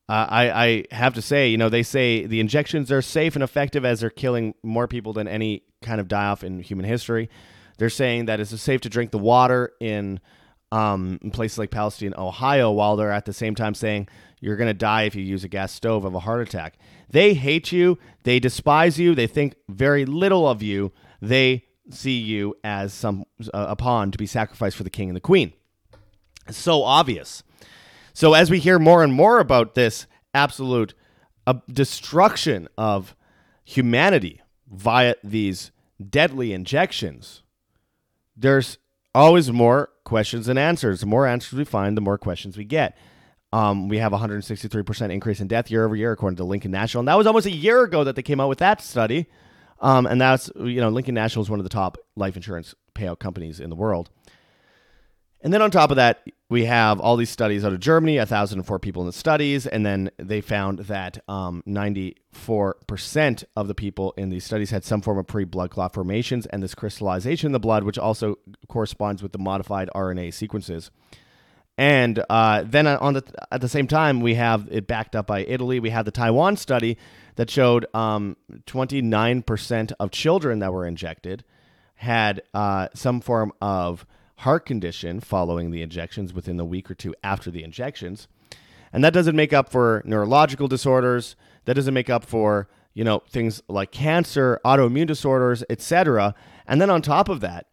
uh, 0.09 0.27
I, 0.29 0.65
I 0.65 0.85
have 0.95 1.15
to 1.15 1.23
say, 1.23 1.49
you 1.49 1.59
know, 1.59 1.69
they 1.69 1.83
say 1.83 2.27
the 2.27 2.41
injections 2.41 2.91
are 2.93 3.03
safe 3.03 3.35
and 3.35 3.43
effective 3.43 3.85
as 3.85 4.01
they're 4.01 4.11
killing 4.11 4.55
more 4.63 4.89
people 4.89 5.13
than 5.13 5.29
any 5.29 5.65
kind 5.83 6.01
of 6.01 6.09
die 6.09 6.27
off 6.27 6.45
in 6.45 6.61
human 6.61 6.87
history. 6.87 7.29
They're 7.79 7.91
saying 7.91 8.27
that 8.27 8.41
it's 8.41 8.59
safe 8.61 8.81
to 8.83 8.89
drink 8.89 9.11
the 9.11 9.19
water 9.19 9.73
in, 9.81 10.21
um, 10.73 11.19
in 11.21 11.31
places 11.31 11.59
like 11.59 11.71
Palestine, 11.71 12.15
Ohio, 12.17 12.71
while 12.71 12.97
they're 12.97 13.13
at 13.13 13.27
the 13.27 13.35
same 13.35 13.55
time 13.55 13.75
saying 13.75 14.09
you're 14.41 14.57
going 14.57 14.69
to 14.69 14.75
die 14.75 15.03
if 15.03 15.15
you 15.15 15.23
use 15.23 15.45
a 15.45 15.49
gas 15.49 15.73
stove 15.73 16.05
of 16.05 16.15
a 16.15 16.21
heart 16.21 16.41
attack. 16.41 16.79
They 17.09 17.35
hate 17.35 17.73
you. 17.73 17.99
They 18.25 18.39
despise 18.39 18.99
you. 18.99 19.15
They 19.15 19.27
think 19.27 19.55
very 19.69 20.05
little 20.05 20.49
of 20.49 20.63
you. 20.63 20.93
They 21.23 21.65
see 21.91 22.19
you 22.19 22.57
as 22.65 22.93
some 22.93 23.25
a 23.55 23.77
pawn 23.77 24.11
to 24.11 24.19
be 24.19 24.27
sacrificed 24.27 24.77
for 24.77 24.85
the 24.85 24.91
king 24.91 25.09
and 25.09 25.17
the 25.17 25.21
queen. 25.21 25.53
It's 26.49 26.59
so 26.59 26.83
obvious. 26.83 27.43
So 28.13 28.35
as 28.35 28.51
we 28.51 28.59
hear 28.59 28.79
more 28.79 29.03
and 29.03 29.13
more 29.13 29.41
about 29.41 29.75
this 29.75 30.07
absolute 30.35 30.95
uh, 31.47 31.55
destruction 31.71 32.69
of 32.77 33.15
humanity 33.65 34.41
via 34.71 35.15
these 35.23 35.71
deadly 36.09 36.53
injections, 36.53 37.43
there's 38.37 38.79
always 39.15 39.51
more 39.51 39.91
questions 40.05 40.49
and 40.49 40.59
answers. 40.59 41.01
The 41.01 41.07
more 41.07 41.27
answers 41.27 41.59
we 41.59 41.65
find, 41.65 41.97
the 41.97 42.03
more 42.03 42.19
questions 42.19 42.57
we 42.57 42.65
get. 42.65 42.97
Um, 43.53 43.89
we 43.89 43.99
have 43.99 44.13
163% 44.13 45.13
increase 45.13 45.41
in 45.41 45.47
death 45.47 45.71
year 45.71 45.85
over 45.85 45.97
year, 45.97 46.13
according 46.13 46.37
to 46.37 46.45
Lincoln 46.45 46.71
National. 46.71 47.01
And 47.01 47.09
that 47.09 47.17
was 47.17 47.27
almost 47.27 47.47
a 47.47 47.51
year 47.51 47.83
ago 47.83 48.05
that 48.05 48.17
they 48.17 48.23
came 48.23 48.41
out 48.41 48.49
with 48.49 48.59
that 48.59 48.81
study. 48.81 49.27
Um, 49.81 50.07
and 50.07 50.21
that's, 50.21 50.51
you 50.57 50.81
know, 50.81 50.89
Lincoln 50.89 51.15
National 51.15 51.43
is 51.43 51.51
one 51.51 51.61
of 51.61 51.65
the 51.65 51.71
top 51.71 51.99
life 52.17 52.37
insurance 52.37 52.75
payout 52.95 53.19
companies 53.19 53.61
in 53.61 53.71
the 53.71 53.77
world. 53.77 54.11
And 55.43 55.53
then 55.53 55.63
on 55.63 55.71
top 55.71 55.91
of 55.91 55.97
that, 55.97 56.27
we 56.49 56.65
have 56.65 56.99
all 56.99 57.17
these 57.17 57.31
studies 57.31 57.65
out 57.65 57.73
of 57.73 57.81
Germany, 57.81 58.17
1,004 58.19 58.79
people 58.79 59.03
in 59.03 59.07
the 59.07 59.13
studies. 59.13 59.67
And 59.67 59.85
then 59.85 60.11
they 60.17 60.41
found 60.41 60.81
that 60.81 61.23
um, 61.29 61.63
94% 61.69 63.45
of 63.55 63.69
the 63.69 63.75
people 63.75 64.13
in 64.17 64.31
these 64.31 64.45
studies 64.45 64.71
had 64.71 64.83
some 64.83 65.03
form 65.03 65.19
of 65.19 65.27
pre 65.27 65.45
blood 65.45 65.71
clot 65.71 65.93
formations 65.93 66.47
and 66.47 66.63
this 66.63 66.75
crystallization 66.75 67.49
in 67.49 67.53
the 67.53 67.61
blood, 67.61 67.85
which 67.85 67.99
also 67.99 68.39
corresponds 68.69 69.23
with 69.23 69.33
the 69.33 69.39
modified 69.39 69.91
RNA 69.95 70.35
sequences. 70.35 70.91
And 71.79 72.25
uh, 72.31 72.65
then 72.67 72.87
on 72.87 73.15
the 73.15 73.25
at 73.53 73.61
the 73.61 73.69
same 73.69 73.87
time, 73.87 74.21
we 74.21 74.35
have 74.35 74.67
it 74.71 74.87
backed 74.87 75.15
up 75.15 75.27
by 75.27 75.41
Italy. 75.45 75.79
We 75.79 75.91
have 75.91 76.07
the 76.07 76.11
Taiwan 76.11 76.57
study 76.57 76.97
that 77.35 77.51
showed 77.51 77.87
um, 77.95 78.37
29% 78.67 79.93
of 80.01 80.11
children 80.11 80.59
that 80.61 80.73
were 80.73 80.87
injected 80.87 81.45
had 81.97 82.43
uh, 82.55 82.89
some 82.95 83.21
form 83.21 83.53
of 83.61 84.07
heart 84.39 84.67
condition 84.67 85.21
following 85.21 85.71
the 85.71 85.83
injections 85.83 86.33
within 86.33 86.57
the 86.57 86.65
week 86.65 86.91
or 86.91 86.95
two 86.95 87.15
after 87.23 87.51
the 87.51 87.63
injections. 87.63 88.29
And 88.93 89.05
that 89.05 89.13
doesn't 89.13 89.37
make 89.37 89.53
up 89.53 89.69
for 89.69 90.03
neurological 90.05 90.69
disorders. 90.69 91.37
That 91.65 91.75
doesn't 91.75 91.95
make 91.95 92.09
up 92.09 92.25
for, 92.25 92.69
you 92.95 93.05
know, 93.05 93.23
things 93.29 93.63
like 93.69 93.93
cancer, 93.93 94.61
autoimmune 94.65 95.07
disorders, 95.07 95.65
etc. 95.69 96.35
And 96.67 96.81
then 96.81 96.91
on 96.91 97.03
top 97.03 97.29
of 97.29 97.41
that, 97.41 97.67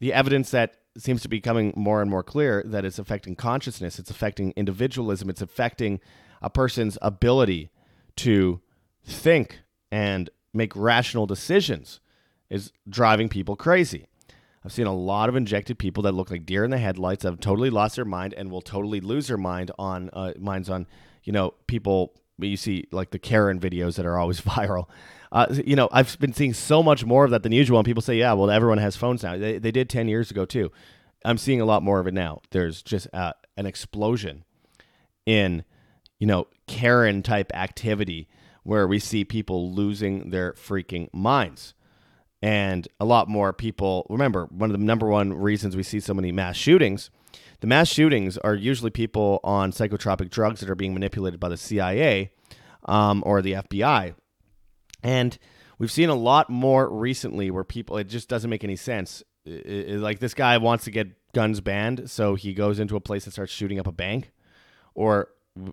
the 0.00 0.12
evidence 0.12 0.50
that 0.50 0.76
seems 0.98 1.22
to 1.22 1.28
be 1.28 1.36
becoming 1.36 1.72
more 1.76 2.02
and 2.02 2.10
more 2.10 2.22
clear 2.22 2.62
that 2.66 2.84
it's 2.84 2.98
affecting 2.98 3.36
consciousness, 3.36 3.98
it's 3.98 4.10
affecting 4.10 4.52
individualism, 4.56 5.30
it's 5.30 5.42
affecting 5.42 6.00
a 6.42 6.50
person's 6.50 6.98
ability 7.00 7.70
to 8.16 8.60
think 9.04 9.60
and 9.90 10.30
make 10.52 10.74
rational 10.74 11.26
decisions 11.26 12.00
is 12.48 12.72
driving 12.88 13.28
people 13.28 13.56
crazy. 13.56 14.06
I've 14.64 14.72
seen 14.72 14.86
a 14.86 14.94
lot 14.94 15.28
of 15.28 15.36
injected 15.36 15.78
people 15.78 16.02
that 16.02 16.12
look 16.12 16.30
like 16.30 16.44
deer 16.44 16.64
in 16.64 16.70
the 16.70 16.78
headlights 16.78 17.22
have 17.24 17.40
totally 17.40 17.70
lost 17.70 17.96
their 17.96 18.04
mind 18.04 18.34
and 18.34 18.50
will 18.50 18.60
totally 18.60 19.00
lose 19.00 19.28
their 19.28 19.38
mind 19.38 19.70
on 19.78 20.10
uh, 20.12 20.32
minds 20.38 20.68
on, 20.68 20.86
you 21.24 21.32
know, 21.32 21.54
people 21.66 22.14
you 22.48 22.56
see 22.56 22.86
like 22.92 23.10
the 23.10 23.18
Karen 23.18 23.60
videos 23.60 23.96
that 23.96 24.06
are 24.06 24.18
always 24.18 24.40
viral. 24.42 24.88
Uh, 25.32 25.46
you 25.64 25.76
know, 25.76 25.88
I've 25.92 26.18
been 26.18 26.32
seeing 26.32 26.54
so 26.54 26.82
much 26.82 27.04
more 27.04 27.24
of 27.24 27.30
that 27.30 27.42
than 27.42 27.52
usual. 27.52 27.78
And 27.78 27.86
people 27.86 28.02
say, 28.02 28.16
yeah, 28.16 28.32
well, 28.32 28.50
everyone 28.50 28.78
has 28.78 28.96
phones 28.96 29.22
now. 29.22 29.36
They, 29.36 29.58
they 29.58 29.70
did 29.70 29.88
10 29.88 30.08
years 30.08 30.30
ago 30.30 30.44
too. 30.44 30.72
I'm 31.24 31.38
seeing 31.38 31.60
a 31.60 31.64
lot 31.64 31.82
more 31.82 32.00
of 32.00 32.06
it 32.06 32.14
now. 32.14 32.40
There's 32.50 32.82
just 32.82 33.06
uh, 33.12 33.34
an 33.56 33.66
explosion 33.66 34.44
in, 35.26 35.64
you 36.18 36.26
know, 36.26 36.48
Karen 36.66 37.22
type 37.22 37.52
activity 37.54 38.28
where 38.62 38.86
we 38.86 38.98
see 38.98 39.24
people 39.24 39.72
losing 39.72 40.30
their 40.30 40.52
freaking 40.54 41.08
minds. 41.12 41.74
And 42.42 42.88
a 42.98 43.04
lot 43.04 43.28
more 43.28 43.52
people, 43.52 44.06
remember, 44.08 44.46
one 44.46 44.70
of 44.70 44.78
the 44.78 44.84
number 44.84 45.06
one 45.06 45.32
reasons 45.34 45.76
we 45.76 45.82
see 45.82 46.00
so 46.00 46.14
many 46.14 46.32
mass 46.32 46.56
shootings, 46.56 47.10
the 47.60 47.66
mass 47.66 47.88
shootings 47.88 48.38
are 48.38 48.54
usually 48.54 48.90
people 48.90 49.40
on 49.44 49.72
psychotropic 49.72 50.30
drugs 50.30 50.60
that 50.60 50.70
are 50.70 50.74
being 50.74 50.94
manipulated 50.94 51.38
by 51.38 51.48
the 51.48 51.56
CIA 51.56 52.32
um, 52.86 53.22
or 53.26 53.42
the 53.42 53.52
FBI. 53.52 54.14
And 55.02 55.38
we've 55.78 55.92
seen 55.92 56.08
a 56.08 56.14
lot 56.14 56.50
more 56.50 56.88
recently 56.88 57.50
where 57.50 57.64
people, 57.64 57.96
it 57.98 58.04
just 58.04 58.28
doesn't 58.28 58.50
make 58.50 58.64
any 58.64 58.76
sense. 58.76 59.22
It, 59.44 59.66
it, 59.66 60.00
like 60.00 60.18
this 60.18 60.34
guy 60.34 60.58
wants 60.58 60.84
to 60.84 60.90
get 60.90 61.08
guns 61.32 61.60
banned, 61.60 62.10
so 62.10 62.34
he 62.34 62.54
goes 62.54 62.78
into 62.80 62.96
a 62.96 63.00
place 63.00 63.24
and 63.24 63.32
starts 63.32 63.52
shooting 63.52 63.78
up 63.78 63.86
a 63.86 63.92
bank. 63.92 64.32
Or 64.94 65.28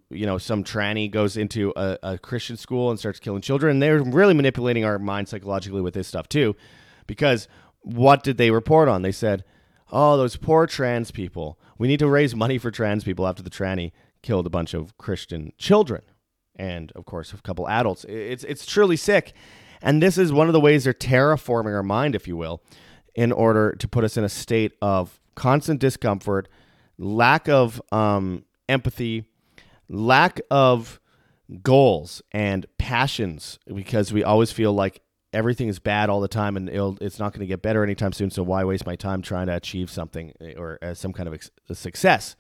you 0.09 0.25
know, 0.25 0.37
some 0.37 0.63
tranny 0.63 1.09
goes 1.09 1.37
into 1.37 1.73
a, 1.75 1.97
a 2.03 2.17
Christian 2.17 2.57
school 2.57 2.89
and 2.89 2.99
starts 2.99 3.19
killing 3.19 3.41
children. 3.41 3.71
And 3.71 3.81
they're 3.81 4.01
really 4.01 4.33
manipulating 4.33 4.85
our 4.85 4.99
mind 4.99 5.29
psychologically 5.29 5.81
with 5.81 5.93
this 5.93 6.07
stuff 6.07 6.27
too. 6.27 6.55
Because 7.05 7.47
what 7.81 8.23
did 8.23 8.37
they 8.37 8.51
report 8.51 8.89
on? 8.89 9.01
They 9.01 9.11
said, 9.11 9.43
oh, 9.91 10.17
those 10.17 10.35
poor 10.35 10.67
trans 10.67 11.11
people. 11.11 11.59
We 11.77 11.87
need 11.87 11.99
to 11.99 12.07
raise 12.07 12.35
money 12.35 12.57
for 12.57 12.71
trans 12.71 13.03
people 13.03 13.27
after 13.27 13.43
the 13.43 13.49
tranny 13.49 13.91
killed 14.21 14.47
a 14.47 14.49
bunch 14.49 14.73
of 14.73 14.97
Christian 14.97 15.53
children. 15.57 16.01
And 16.55 16.91
of 16.93 17.05
course, 17.05 17.33
a 17.33 17.37
couple 17.37 17.67
adults. 17.69 18.03
It's, 18.05 18.43
it's 18.43 18.65
truly 18.65 18.97
sick. 18.97 19.33
And 19.81 20.01
this 20.01 20.17
is 20.17 20.33
one 20.33 20.47
of 20.47 20.53
the 20.53 20.59
ways 20.59 20.85
they're 20.85 20.93
terraforming 20.93 21.75
our 21.75 21.83
mind, 21.83 22.15
if 22.15 22.27
you 22.27 22.35
will, 22.35 22.63
in 23.15 23.31
order 23.31 23.75
to 23.75 23.87
put 23.87 24.03
us 24.03 24.17
in 24.17 24.23
a 24.23 24.29
state 24.29 24.73
of 24.81 25.19
constant 25.35 25.79
discomfort, 25.79 26.47
lack 26.97 27.47
of 27.47 27.81
um, 27.91 28.43
empathy, 28.67 29.25
lack 29.87 30.41
of 30.49 30.99
goals 31.61 32.21
and 32.31 32.65
passions 32.77 33.59
because 33.73 34.11
we 34.11 34.23
always 34.23 34.51
feel 34.51 34.73
like 34.73 35.01
everything 35.33 35.67
is 35.67 35.79
bad 35.79 36.09
all 36.09 36.21
the 36.21 36.27
time 36.27 36.57
and 36.57 36.69
it's 37.01 37.19
not 37.19 37.33
going 37.33 37.41
to 37.41 37.47
get 37.47 37.61
better 37.61 37.83
anytime 37.83 38.13
soon. 38.13 38.29
So 38.29 38.43
why 38.43 38.63
waste 38.63 38.85
my 38.85 38.95
time 38.95 39.21
trying 39.21 39.47
to 39.47 39.55
achieve 39.55 39.89
something 39.89 40.33
eh, 40.39 40.53
or 40.57 40.79
uh, 40.81 40.93
some 40.93 41.13
kind 41.13 41.27
of 41.27 41.33
ex- 41.33 41.51
success? 41.73 42.35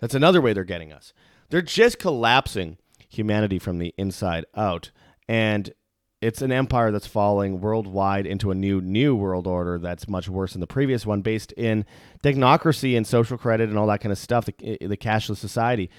That's 0.00 0.14
another 0.14 0.40
way 0.40 0.52
they're 0.52 0.64
getting 0.64 0.92
us. 0.92 1.12
They're 1.50 1.62
just 1.62 1.98
collapsing 1.98 2.78
humanity 3.08 3.58
from 3.58 3.78
the 3.78 3.94
inside 3.98 4.46
out. 4.56 4.90
And 5.28 5.72
it's 6.20 6.42
an 6.42 6.52
empire 6.52 6.90
that's 6.92 7.06
falling 7.06 7.60
worldwide 7.60 8.26
into 8.26 8.50
a 8.50 8.54
new 8.54 8.80
new 8.80 9.16
world 9.16 9.46
order 9.46 9.78
that's 9.78 10.08
much 10.08 10.28
worse 10.28 10.52
than 10.52 10.60
the 10.60 10.66
previous 10.66 11.06
one 11.06 11.22
based 11.22 11.52
in 11.52 11.84
technocracy 12.22 12.96
and 12.96 13.06
social 13.06 13.38
credit 13.38 13.70
and 13.70 13.78
all 13.78 13.86
that 13.86 14.00
kind 14.00 14.12
of 14.12 14.18
stuff 14.18 14.44
the, 14.44 14.54
eh, 14.62 14.86
the 14.86 14.98
cashless 14.98 15.38
society 15.38 15.90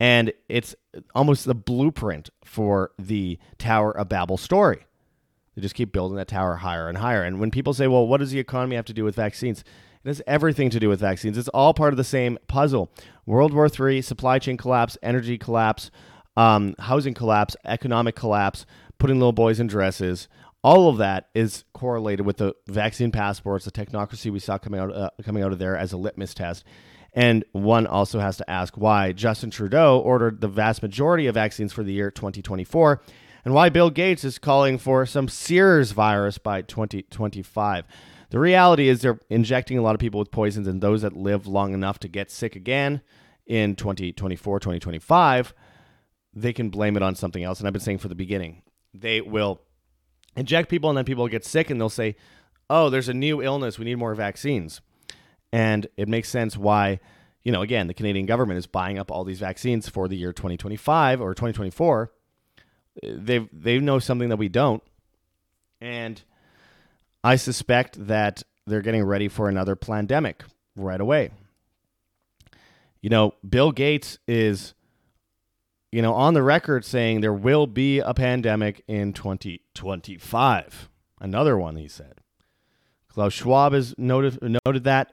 and 0.00 0.32
it's 0.48 0.74
almost 1.14 1.44
the 1.44 1.54
blueprint 1.54 2.30
for 2.44 2.92
the 2.98 3.38
Tower 3.58 3.96
of 3.96 4.08
Babel 4.08 4.36
story. 4.36 4.86
They 5.58 5.62
just 5.62 5.74
keep 5.74 5.90
building 5.90 6.16
that 6.18 6.28
tower 6.28 6.54
higher 6.54 6.88
and 6.88 6.98
higher. 6.98 7.24
And 7.24 7.40
when 7.40 7.50
people 7.50 7.74
say, 7.74 7.88
well, 7.88 8.06
what 8.06 8.18
does 8.18 8.30
the 8.30 8.38
economy 8.38 8.76
have 8.76 8.84
to 8.84 8.92
do 8.92 9.02
with 9.02 9.16
vaccines? 9.16 9.64
It 10.04 10.06
has 10.06 10.22
everything 10.24 10.70
to 10.70 10.78
do 10.78 10.88
with 10.88 11.00
vaccines. 11.00 11.36
It's 11.36 11.48
all 11.48 11.74
part 11.74 11.92
of 11.92 11.96
the 11.96 12.04
same 12.04 12.38
puzzle. 12.46 12.92
World 13.26 13.52
War 13.52 13.68
III, 13.68 14.00
supply 14.02 14.38
chain 14.38 14.56
collapse, 14.56 14.96
energy 15.02 15.36
collapse, 15.36 15.90
um, 16.36 16.76
housing 16.78 17.12
collapse, 17.12 17.56
economic 17.64 18.14
collapse, 18.14 18.66
putting 18.98 19.18
little 19.18 19.32
boys 19.32 19.58
in 19.58 19.66
dresses. 19.66 20.28
All 20.62 20.88
of 20.88 20.98
that 20.98 21.28
is 21.34 21.64
correlated 21.72 22.24
with 22.24 22.36
the 22.36 22.54
vaccine 22.68 23.10
passports, 23.10 23.64
the 23.64 23.72
technocracy 23.72 24.30
we 24.30 24.38
saw 24.38 24.58
coming 24.58 24.78
out 24.78 24.94
uh, 24.94 25.10
coming 25.24 25.42
out 25.42 25.50
of 25.50 25.58
there 25.58 25.76
as 25.76 25.92
a 25.92 25.96
litmus 25.96 26.34
test. 26.34 26.62
And 27.14 27.44
one 27.50 27.88
also 27.88 28.20
has 28.20 28.36
to 28.36 28.48
ask 28.48 28.76
why 28.76 29.10
Justin 29.10 29.50
Trudeau 29.50 29.98
ordered 29.98 30.40
the 30.40 30.46
vast 30.46 30.82
majority 30.82 31.26
of 31.26 31.34
vaccines 31.34 31.72
for 31.72 31.82
the 31.82 31.92
year 31.92 32.12
2024 32.12 33.02
and 33.44 33.54
why 33.54 33.68
Bill 33.68 33.90
Gates 33.90 34.24
is 34.24 34.38
calling 34.38 34.78
for 34.78 35.06
some 35.06 35.28
SPARS 35.28 35.92
virus 35.92 36.38
by 36.38 36.62
2025. 36.62 37.84
The 38.30 38.38
reality 38.38 38.88
is 38.88 39.00
they're 39.00 39.20
injecting 39.30 39.78
a 39.78 39.82
lot 39.82 39.94
of 39.94 40.00
people 40.00 40.20
with 40.20 40.30
poisons, 40.30 40.66
and 40.66 40.80
those 40.80 41.02
that 41.02 41.16
live 41.16 41.46
long 41.46 41.72
enough 41.72 41.98
to 42.00 42.08
get 42.08 42.30
sick 42.30 42.56
again 42.56 43.00
in 43.46 43.74
2024, 43.74 44.60
2025, 44.60 45.54
they 46.34 46.52
can 46.52 46.68
blame 46.68 46.96
it 46.96 47.02
on 47.02 47.14
something 47.14 47.42
else. 47.42 47.58
And 47.58 47.66
I've 47.66 47.72
been 47.72 47.80
saying 47.80 47.98
from 47.98 48.10
the 48.10 48.14
beginning, 48.14 48.62
they 48.92 49.20
will 49.20 49.62
inject 50.36 50.68
people, 50.68 50.90
and 50.90 50.96
then 50.96 51.06
people 51.06 51.26
get 51.28 51.44
sick, 51.44 51.70
and 51.70 51.80
they'll 51.80 51.88
say, 51.88 52.16
oh, 52.68 52.90
there's 52.90 53.08
a 53.08 53.14
new 53.14 53.42
illness. 53.42 53.78
We 53.78 53.86
need 53.86 53.96
more 53.96 54.14
vaccines. 54.14 54.82
And 55.52 55.86
it 55.96 56.08
makes 56.08 56.28
sense 56.28 56.56
why, 56.56 57.00
you 57.42 57.52
know, 57.52 57.62
again, 57.62 57.86
the 57.86 57.94
Canadian 57.94 58.26
government 58.26 58.58
is 58.58 58.66
buying 58.66 58.98
up 58.98 59.10
all 59.10 59.24
these 59.24 59.40
vaccines 59.40 59.88
for 59.88 60.06
the 60.06 60.16
year 60.16 60.34
2025 60.34 61.22
or 61.22 61.34
2024. 61.34 62.12
They 63.02 63.48
they 63.52 63.78
know 63.78 63.98
something 63.98 64.28
that 64.28 64.36
we 64.36 64.48
don't. 64.48 64.82
And 65.80 66.20
I 67.22 67.36
suspect 67.36 68.06
that 68.06 68.42
they're 68.66 68.82
getting 68.82 69.04
ready 69.04 69.28
for 69.28 69.48
another 69.48 69.76
pandemic 69.76 70.44
right 70.76 71.00
away. 71.00 71.30
You 73.00 73.10
know, 73.10 73.34
Bill 73.48 73.72
Gates 73.72 74.18
is 74.26 74.74
you 75.90 76.02
know, 76.02 76.14
on 76.14 76.34
the 76.34 76.42
record 76.42 76.84
saying 76.84 77.20
there 77.20 77.32
will 77.32 77.66
be 77.66 77.98
a 78.00 78.12
pandemic 78.12 78.82
in 78.86 79.12
2025. 79.12 80.88
Another 81.20 81.56
one, 81.56 81.76
he 81.76 81.88
said. 81.88 82.20
Klaus 83.08 83.32
Schwab 83.32 83.72
has 83.72 83.94
noted, 83.96 84.38
noted 84.42 84.84
that 84.84 85.12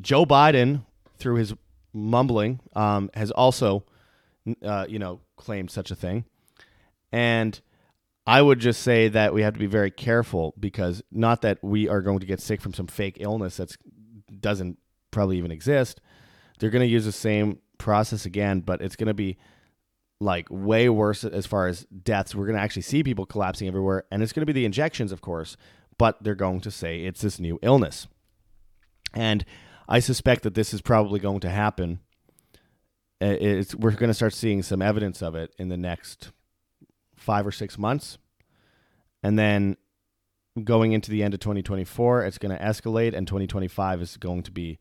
Joe 0.00 0.24
Biden, 0.24 0.84
through 1.18 1.36
his 1.36 1.54
mumbling, 1.92 2.60
um, 2.74 3.10
has 3.14 3.30
also, 3.32 3.84
uh, 4.62 4.86
you 4.88 4.98
know, 4.98 5.20
claimed 5.36 5.70
such 5.70 5.90
a 5.90 5.96
thing. 5.96 6.24
And 7.14 7.60
I 8.26 8.42
would 8.42 8.58
just 8.58 8.82
say 8.82 9.06
that 9.06 9.32
we 9.32 9.42
have 9.42 9.52
to 9.52 9.60
be 9.60 9.66
very 9.66 9.92
careful 9.92 10.52
because 10.58 11.00
not 11.12 11.42
that 11.42 11.62
we 11.62 11.88
are 11.88 12.02
going 12.02 12.18
to 12.18 12.26
get 12.26 12.40
sick 12.40 12.60
from 12.60 12.74
some 12.74 12.88
fake 12.88 13.18
illness 13.20 13.58
that 13.58 13.76
doesn't 14.40 14.78
probably 15.12 15.38
even 15.38 15.52
exist. 15.52 16.00
They're 16.58 16.70
going 16.70 16.84
to 16.84 16.92
use 16.92 17.04
the 17.04 17.12
same 17.12 17.60
process 17.78 18.26
again, 18.26 18.62
but 18.62 18.82
it's 18.82 18.96
going 18.96 19.06
to 19.06 19.14
be 19.14 19.38
like 20.18 20.48
way 20.50 20.88
worse 20.88 21.22
as 21.22 21.46
far 21.46 21.68
as 21.68 21.84
deaths. 21.84 22.34
We're 22.34 22.46
going 22.46 22.56
to 22.56 22.62
actually 22.62 22.82
see 22.82 23.04
people 23.04 23.26
collapsing 23.26 23.68
everywhere, 23.68 24.06
and 24.10 24.20
it's 24.20 24.32
going 24.32 24.42
to 24.42 24.52
be 24.52 24.52
the 24.52 24.64
injections, 24.64 25.12
of 25.12 25.20
course, 25.20 25.56
but 25.98 26.20
they're 26.20 26.34
going 26.34 26.62
to 26.62 26.70
say 26.72 27.02
it's 27.04 27.20
this 27.20 27.38
new 27.38 27.60
illness. 27.62 28.08
And 29.12 29.44
I 29.88 30.00
suspect 30.00 30.42
that 30.42 30.54
this 30.54 30.74
is 30.74 30.80
probably 30.80 31.20
going 31.20 31.40
to 31.40 31.50
happen. 31.50 32.00
It's, 33.20 33.72
we're 33.72 33.92
going 33.92 34.10
to 34.10 34.14
start 34.14 34.34
seeing 34.34 34.64
some 34.64 34.82
evidence 34.82 35.22
of 35.22 35.36
it 35.36 35.54
in 35.60 35.68
the 35.68 35.76
next 35.76 36.32
five 37.24 37.46
or 37.46 37.52
six 37.52 37.78
months. 37.78 38.18
And 39.22 39.38
then 39.38 39.76
going 40.62 40.92
into 40.92 41.10
the 41.10 41.22
end 41.22 41.34
of 41.34 41.40
2024, 41.40 42.24
it's 42.24 42.38
going 42.38 42.56
to 42.56 42.62
escalate, 42.62 43.14
and 43.14 43.26
2025 43.26 44.02
is 44.02 44.16
going 44.16 44.42
to 44.42 44.52
be 44.52 44.78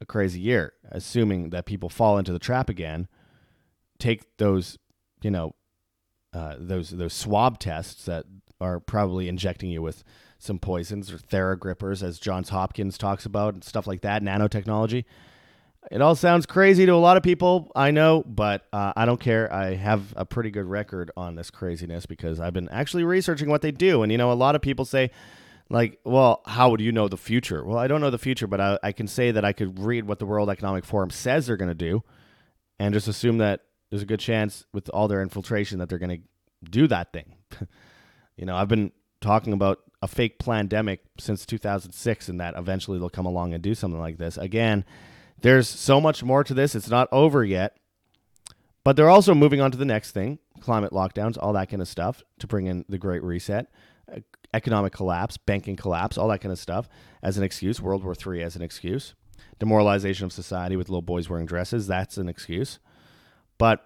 a 0.00 0.06
crazy 0.06 0.40
year, 0.40 0.74
assuming 0.90 1.50
that 1.50 1.66
people 1.66 1.88
fall 1.88 2.18
into 2.18 2.32
the 2.32 2.38
trap 2.38 2.68
again. 2.68 3.08
Take 3.98 4.36
those, 4.36 4.78
you 5.22 5.30
know, 5.30 5.54
uh, 6.32 6.56
those 6.58 6.90
those 6.90 7.14
swab 7.14 7.58
tests 7.58 8.04
that 8.04 8.26
are 8.60 8.78
probably 8.78 9.28
injecting 9.28 9.70
you 9.70 9.80
with 9.80 10.04
some 10.38 10.58
poisons 10.58 11.10
or 11.10 11.18
Thera-Grippers, 11.18 12.02
as 12.02 12.18
Johns 12.18 12.50
Hopkins 12.50 12.98
talks 12.98 13.24
about, 13.26 13.54
and 13.54 13.64
stuff 13.64 13.86
like 13.86 14.02
that, 14.02 14.22
nanotechnology. 14.22 15.04
It 15.90 16.02
all 16.02 16.14
sounds 16.14 16.44
crazy 16.44 16.84
to 16.84 16.92
a 16.92 16.96
lot 16.96 17.16
of 17.16 17.22
people, 17.22 17.72
I 17.74 17.90
know, 17.92 18.22
but 18.26 18.66
uh, 18.72 18.92
I 18.94 19.06
don't 19.06 19.20
care. 19.20 19.50
I 19.52 19.74
have 19.74 20.12
a 20.16 20.26
pretty 20.26 20.50
good 20.50 20.66
record 20.66 21.10
on 21.16 21.34
this 21.34 21.50
craziness 21.50 22.04
because 22.04 22.40
I've 22.40 22.52
been 22.52 22.68
actually 22.68 23.04
researching 23.04 23.48
what 23.48 23.62
they 23.62 23.70
do. 23.70 24.02
And, 24.02 24.12
you 24.12 24.18
know, 24.18 24.30
a 24.30 24.34
lot 24.34 24.54
of 24.54 24.60
people 24.60 24.84
say 24.84 25.10
like, 25.70 25.98
well, 26.04 26.42
how 26.46 26.70
would 26.70 26.80
you 26.80 26.92
know 26.92 27.08
the 27.08 27.16
future? 27.16 27.64
Well, 27.64 27.78
I 27.78 27.86
don't 27.86 28.02
know 28.02 28.10
the 28.10 28.18
future, 28.18 28.46
but 28.46 28.60
I, 28.60 28.78
I 28.82 28.92
can 28.92 29.06
say 29.06 29.30
that 29.30 29.44
I 29.44 29.52
could 29.52 29.78
read 29.78 30.06
what 30.06 30.18
the 30.18 30.26
World 30.26 30.50
Economic 30.50 30.84
Forum 30.84 31.10
says 31.10 31.46
they're 31.46 31.56
going 31.56 31.68
to 31.68 31.74
do 31.74 32.02
and 32.78 32.92
just 32.92 33.08
assume 33.08 33.38
that 33.38 33.62
there's 33.90 34.02
a 34.02 34.06
good 34.06 34.20
chance 34.20 34.66
with 34.72 34.90
all 34.90 35.08
their 35.08 35.22
infiltration 35.22 35.78
that 35.78 35.88
they're 35.88 35.98
going 35.98 36.20
to 36.20 36.68
do 36.70 36.86
that 36.88 37.12
thing. 37.12 37.34
you 38.36 38.44
know, 38.44 38.56
I've 38.56 38.68
been 38.68 38.92
talking 39.20 39.52
about 39.52 39.78
a 40.00 40.08
fake 40.08 40.38
pandemic 40.38 41.00
since 41.18 41.44
2006 41.46 42.28
and 42.28 42.40
that 42.40 42.54
eventually 42.56 42.98
they'll 42.98 43.08
come 43.08 43.26
along 43.26 43.54
and 43.54 43.62
do 43.62 43.74
something 43.74 44.00
like 44.00 44.18
this. 44.18 44.36
Again, 44.36 44.84
there's 45.40 45.68
so 45.68 46.00
much 46.00 46.22
more 46.22 46.44
to 46.44 46.54
this. 46.54 46.74
It's 46.74 46.90
not 46.90 47.08
over 47.12 47.44
yet. 47.44 47.76
But 48.84 48.96
they're 48.96 49.10
also 49.10 49.34
moving 49.34 49.60
on 49.60 49.70
to 49.70 49.78
the 49.78 49.84
next 49.84 50.12
thing 50.12 50.38
climate 50.60 50.92
lockdowns, 50.92 51.38
all 51.40 51.52
that 51.52 51.68
kind 51.68 51.80
of 51.82 51.88
stuff 51.88 52.22
to 52.38 52.46
bring 52.46 52.66
in 52.66 52.84
the 52.88 52.98
Great 52.98 53.22
Reset, 53.22 53.70
economic 54.52 54.92
collapse, 54.92 55.36
banking 55.36 55.76
collapse, 55.76 56.18
all 56.18 56.28
that 56.28 56.40
kind 56.40 56.52
of 56.52 56.58
stuff 56.58 56.88
as 57.22 57.38
an 57.38 57.44
excuse, 57.44 57.80
World 57.80 58.02
War 58.02 58.14
III 58.14 58.42
as 58.42 58.56
an 58.56 58.62
excuse, 58.62 59.14
demoralization 59.58 60.24
of 60.24 60.32
society 60.32 60.76
with 60.76 60.88
little 60.88 61.02
boys 61.02 61.28
wearing 61.28 61.46
dresses, 61.46 61.86
that's 61.86 62.16
an 62.16 62.28
excuse. 62.28 62.78
But 63.58 63.84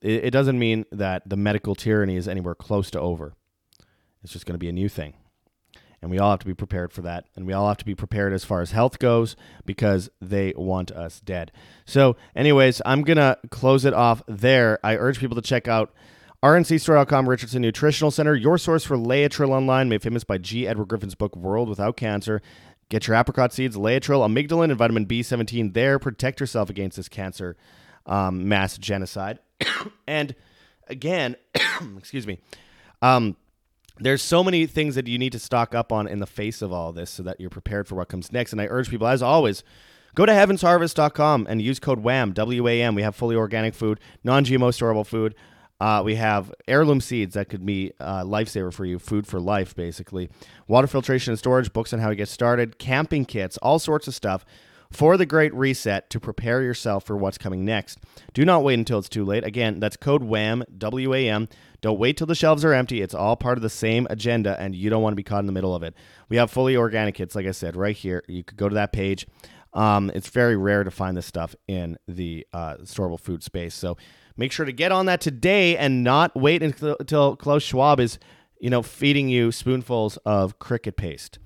it, 0.00 0.30
doesn't 0.30 0.58
mean 0.58 0.86
that 0.92 1.28
the 1.28 1.36
medical 1.36 1.74
tyranny 1.74 2.16
is 2.16 2.28
anywhere 2.28 2.54
close 2.54 2.90
to 2.92 3.00
over. 3.00 3.34
It's 4.22 4.32
just 4.32 4.46
going 4.46 4.54
to 4.54 4.58
be 4.58 4.68
a 4.68 4.72
new 4.72 4.88
thing. 4.88 5.14
And 6.04 6.10
we 6.10 6.18
all 6.18 6.30
have 6.30 6.40
to 6.40 6.46
be 6.46 6.52
prepared 6.52 6.92
for 6.92 7.00
that. 7.00 7.24
And 7.34 7.46
we 7.46 7.54
all 7.54 7.66
have 7.66 7.78
to 7.78 7.84
be 7.84 7.94
prepared 7.94 8.34
as 8.34 8.44
far 8.44 8.60
as 8.60 8.72
health 8.72 8.98
goes 8.98 9.36
because 9.64 10.10
they 10.20 10.52
want 10.54 10.90
us 10.90 11.18
dead. 11.18 11.50
So, 11.86 12.16
anyways, 12.36 12.82
I'm 12.84 13.02
going 13.04 13.16
to 13.16 13.38
close 13.48 13.86
it 13.86 13.94
off 13.94 14.22
there. 14.28 14.78
I 14.84 14.96
urge 14.98 15.18
people 15.18 15.34
to 15.36 15.40
check 15.40 15.66
out 15.66 15.94
RNCstore.com, 16.42 17.26
Richardson 17.26 17.62
Nutritional 17.62 18.10
Center, 18.10 18.34
your 18.34 18.58
source 18.58 18.84
for 18.84 18.98
Laetrile 18.98 19.48
online, 19.48 19.88
made 19.88 20.02
famous 20.02 20.24
by 20.24 20.36
G. 20.36 20.68
Edward 20.68 20.88
Griffin's 20.88 21.14
book, 21.14 21.34
World 21.34 21.70
Without 21.70 21.96
Cancer. 21.96 22.42
Get 22.90 23.06
your 23.06 23.16
apricot 23.16 23.54
seeds, 23.54 23.74
Laetrile, 23.74 24.28
amygdalin, 24.28 24.64
and 24.64 24.76
vitamin 24.76 25.06
B17 25.06 25.72
there. 25.72 25.98
Protect 25.98 26.38
yourself 26.38 26.68
against 26.68 26.98
this 26.98 27.08
cancer 27.08 27.56
um, 28.04 28.46
mass 28.46 28.76
genocide. 28.76 29.38
and 30.06 30.34
again, 30.86 31.36
excuse 31.96 32.26
me, 32.26 32.40
um, 33.00 33.38
there's 33.98 34.22
so 34.22 34.42
many 34.42 34.66
things 34.66 34.94
that 34.96 35.06
you 35.06 35.18
need 35.18 35.32
to 35.32 35.38
stock 35.38 35.74
up 35.74 35.92
on 35.92 36.08
in 36.08 36.18
the 36.18 36.26
face 36.26 36.62
of 36.62 36.72
all 36.72 36.92
this 36.92 37.10
so 37.10 37.22
that 37.22 37.40
you're 37.40 37.50
prepared 37.50 37.86
for 37.86 37.94
what 37.94 38.08
comes 38.08 38.32
next. 38.32 38.52
And 38.52 38.60
I 38.60 38.66
urge 38.66 38.90
people, 38.90 39.06
as 39.06 39.22
always, 39.22 39.62
go 40.14 40.26
to 40.26 40.32
heavensharvest.com 40.32 41.46
and 41.48 41.62
use 41.62 41.78
code 41.78 42.00
WHAM, 42.00 42.32
W 42.32 42.68
A 42.68 42.82
M. 42.82 42.94
We 42.94 43.02
have 43.02 43.14
fully 43.14 43.36
organic 43.36 43.74
food, 43.74 44.00
non 44.24 44.44
GMO 44.44 44.70
storable 44.70 45.06
food. 45.06 45.34
Uh, 45.80 46.02
we 46.04 46.14
have 46.14 46.52
heirloom 46.68 47.00
seeds 47.00 47.34
that 47.34 47.48
could 47.48 47.66
be 47.66 47.92
a 48.00 48.24
lifesaver 48.24 48.72
for 48.72 48.84
you, 48.84 48.98
food 48.98 49.26
for 49.26 49.40
life, 49.40 49.74
basically. 49.74 50.30
Water 50.66 50.86
filtration 50.86 51.32
and 51.32 51.38
storage, 51.38 51.72
books 51.72 51.92
on 51.92 51.98
how 51.98 52.08
to 52.08 52.14
get 52.14 52.28
started, 52.28 52.78
camping 52.78 53.24
kits, 53.24 53.56
all 53.58 53.78
sorts 53.78 54.08
of 54.08 54.14
stuff 54.14 54.46
for 54.90 55.16
the 55.16 55.26
Great 55.26 55.52
Reset 55.52 56.08
to 56.10 56.20
prepare 56.20 56.62
yourself 56.62 57.04
for 57.04 57.16
what's 57.16 57.38
coming 57.38 57.64
next. 57.64 57.98
Do 58.32 58.44
not 58.44 58.62
wait 58.62 58.78
until 58.78 59.00
it's 59.00 59.08
too 59.08 59.24
late. 59.24 59.44
Again, 59.44 59.80
that's 59.80 59.96
code 59.96 60.22
WHAM, 60.22 60.64
W 60.78 61.12
A 61.12 61.28
M. 61.28 61.48
Don't 61.84 61.98
wait 61.98 62.16
till 62.16 62.26
the 62.26 62.34
shelves 62.34 62.64
are 62.64 62.72
empty. 62.72 63.02
It's 63.02 63.14
all 63.14 63.36
part 63.36 63.58
of 63.58 63.62
the 63.62 63.68
same 63.68 64.06
agenda, 64.08 64.58
and 64.58 64.74
you 64.74 64.88
don't 64.88 65.02
want 65.02 65.12
to 65.12 65.16
be 65.16 65.22
caught 65.22 65.40
in 65.40 65.46
the 65.46 65.52
middle 65.52 65.74
of 65.74 65.82
it. 65.82 65.94
We 66.30 66.38
have 66.38 66.50
fully 66.50 66.78
organic 66.78 67.14
kits, 67.14 67.34
like 67.34 67.44
I 67.44 67.50
said, 67.50 67.76
right 67.76 67.94
here. 67.94 68.24
You 68.26 68.42
could 68.42 68.56
go 68.56 68.70
to 68.70 68.74
that 68.76 68.90
page. 68.90 69.26
Um, 69.74 70.10
it's 70.14 70.30
very 70.30 70.56
rare 70.56 70.82
to 70.82 70.90
find 70.90 71.14
this 71.14 71.26
stuff 71.26 71.54
in 71.68 71.98
the 72.08 72.46
uh, 72.54 72.76
storable 72.84 73.20
food 73.20 73.42
space. 73.42 73.74
So 73.74 73.98
make 74.34 74.50
sure 74.50 74.64
to 74.64 74.72
get 74.72 74.92
on 74.92 75.04
that 75.04 75.20
today 75.20 75.76
and 75.76 76.02
not 76.02 76.34
wait 76.34 76.62
until, 76.62 77.36
Klaus 77.36 77.62
Schwab 77.62 78.00
is, 78.00 78.18
you 78.58 78.70
know, 78.70 78.80
feeding 78.80 79.28
you 79.28 79.52
spoonfuls 79.52 80.16
of 80.24 80.58
cricket 80.58 80.96
paste. 80.96 81.38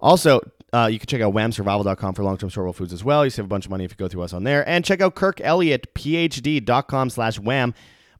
Also, 0.00 0.40
uh, 0.72 0.88
you 0.90 0.98
can 0.98 1.08
check 1.08 1.20
out 1.20 1.34
whamsurvival.com 1.34 2.14
for 2.14 2.24
long-term 2.24 2.48
storable 2.48 2.74
foods 2.74 2.94
as 2.94 3.04
well. 3.04 3.22
You 3.22 3.28
save 3.28 3.44
a 3.44 3.48
bunch 3.48 3.66
of 3.66 3.70
money 3.70 3.84
if 3.84 3.90
you 3.90 3.98
go 3.98 4.08
through 4.08 4.22
us 4.22 4.32
on 4.32 4.44
there. 4.44 4.66
And 4.66 4.82
check 4.82 5.02
out 5.02 5.14
kirkelliottphd.com 5.14 7.10
slash 7.10 7.38
wham 7.38 7.74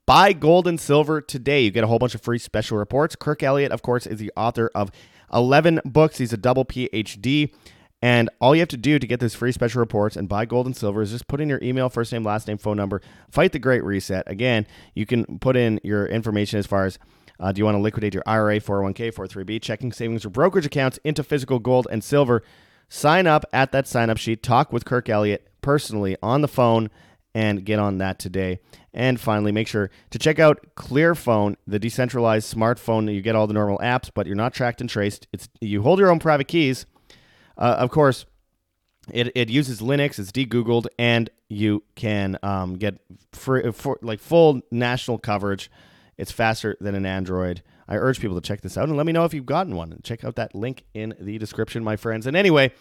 Buy 0.06 0.34
gold 0.34 0.68
and 0.68 0.78
silver 0.78 1.20
today. 1.20 1.62
You 1.62 1.70
get 1.70 1.84
a 1.84 1.86
whole 1.86 1.98
bunch 1.98 2.14
of 2.14 2.20
free 2.20 2.38
special 2.38 2.76
reports. 2.76 3.16
Kirk 3.16 3.42
Elliott, 3.42 3.72
of 3.72 3.82
course, 3.82 4.06
is 4.06 4.18
the 4.18 4.30
author 4.36 4.70
of 4.74 4.90
11 5.32 5.80
books. 5.84 6.18
He's 6.18 6.32
a 6.32 6.36
double 6.36 6.64
PhD. 6.64 7.52
And 8.02 8.28
all 8.38 8.54
you 8.54 8.60
have 8.60 8.68
to 8.68 8.76
do 8.76 8.98
to 8.98 9.06
get 9.06 9.20
those 9.20 9.34
free 9.34 9.52
special 9.52 9.80
reports 9.80 10.14
and 10.14 10.28
buy 10.28 10.44
gold 10.44 10.66
and 10.66 10.76
silver 10.76 11.00
is 11.00 11.12
just 11.12 11.26
put 11.26 11.40
in 11.40 11.48
your 11.48 11.58
email, 11.62 11.88
first 11.88 12.12
name, 12.12 12.22
last 12.22 12.46
name, 12.46 12.58
phone 12.58 12.76
number. 12.76 13.00
Fight 13.30 13.52
the 13.52 13.58
Great 13.58 13.82
Reset. 13.82 14.24
Again, 14.26 14.66
you 14.94 15.06
can 15.06 15.38
put 15.38 15.56
in 15.56 15.80
your 15.82 16.04
information 16.06 16.58
as 16.58 16.66
far 16.66 16.84
as 16.84 16.98
uh, 17.40 17.52
do 17.52 17.60
you 17.60 17.64
want 17.64 17.76
to 17.76 17.80
liquidate 17.80 18.12
your 18.12 18.22
IRA, 18.26 18.60
401k, 18.60 19.14
403b, 19.14 19.62
checking 19.62 19.90
savings, 19.90 20.24
or 20.26 20.28
brokerage 20.28 20.66
accounts 20.66 20.98
into 21.02 21.24
physical 21.24 21.58
gold 21.58 21.88
and 21.90 22.04
silver. 22.04 22.42
Sign 22.90 23.26
up 23.26 23.46
at 23.54 23.72
that 23.72 23.88
sign 23.88 24.10
up 24.10 24.18
sheet. 24.18 24.42
Talk 24.42 24.70
with 24.70 24.84
Kirk 24.84 25.08
Elliott 25.08 25.48
personally 25.62 26.16
on 26.22 26.42
the 26.42 26.48
phone 26.48 26.90
and 27.34 27.64
get 27.64 27.78
on 27.78 27.98
that 27.98 28.18
today. 28.18 28.60
And 28.92 29.20
finally, 29.20 29.50
make 29.50 29.66
sure 29.66 29.90
to 30.10 30.18
check 30.18 30.38
out 30.38 30.64
Clearphone, 30.76 31.56
the 31.66 31.78
decentralized 31.78 32.54
smartphone. 32.54 33.12
You 33.12 33.20
get 33.22 33.34
all 33.34 33.46
the 33.46 33.54
normal 33.54 33.78
apps, 33.78 34.10
but 34.14 34.26
you're 34.26 34.36
not 34.36 34.54
tracked 34.54 34.80
and 34.80 34.88
traced. 34.88 35.26
It's 35.32 35.48
you 35.60 35.82
hold 35.82 35.98
your 35.98 36.10
own 36.10 36.20
private 36.20 36.46
keys. 36.46 36.86
Uh, 37.58 37.76
of 37.78 37.90
course, 37.90 38.24
it, 39.12 39.32
it 39.34 39.50
uses 39.50 39.80
Linux. 39.80 40.18
It's 40.18 40.32
de-googled, 40.32 40.86
and 40.98 41.28
you 41.48 41.82
can 41.94 42.38
um, 42.42 42.74
get 42.74 43.00
free, 43.32 43.70
for, 43.72 43.98
like 44.00 44.20
full 44.20 44.62
national 44.70 45.18
coverage. 45.18 45.70
It's 46.16 46.30
faster 46.30 46.76
than 46.80 46.94
an 46.94 47.04
Android. 47.04 47.62
I 47.88 47.96
urge 47.96 48.20
people 48.20 48.40
to 48.40 48.46
check 48.46 48.62
this 48.62 48.78
out 48.78 48.88
and 48.88 48.96
let 48.96 49.04
me 49.04 49.12
know 49.12 49.24
if 49.24 49.34
you've 49.34 49.44
gotten 49.44 49.76
one. 49.76 50.00
Check 50.02 50.24
out 50.24 50.36
that 50.36 50.54
link 50.54 50.84
in 50.94 51.14
the 51.20 51.36
description, 51.38 51.84
my 51.84 51.96
friends. 51.96 52.26
And 52.26 52.36
anyway, 52.36 52.72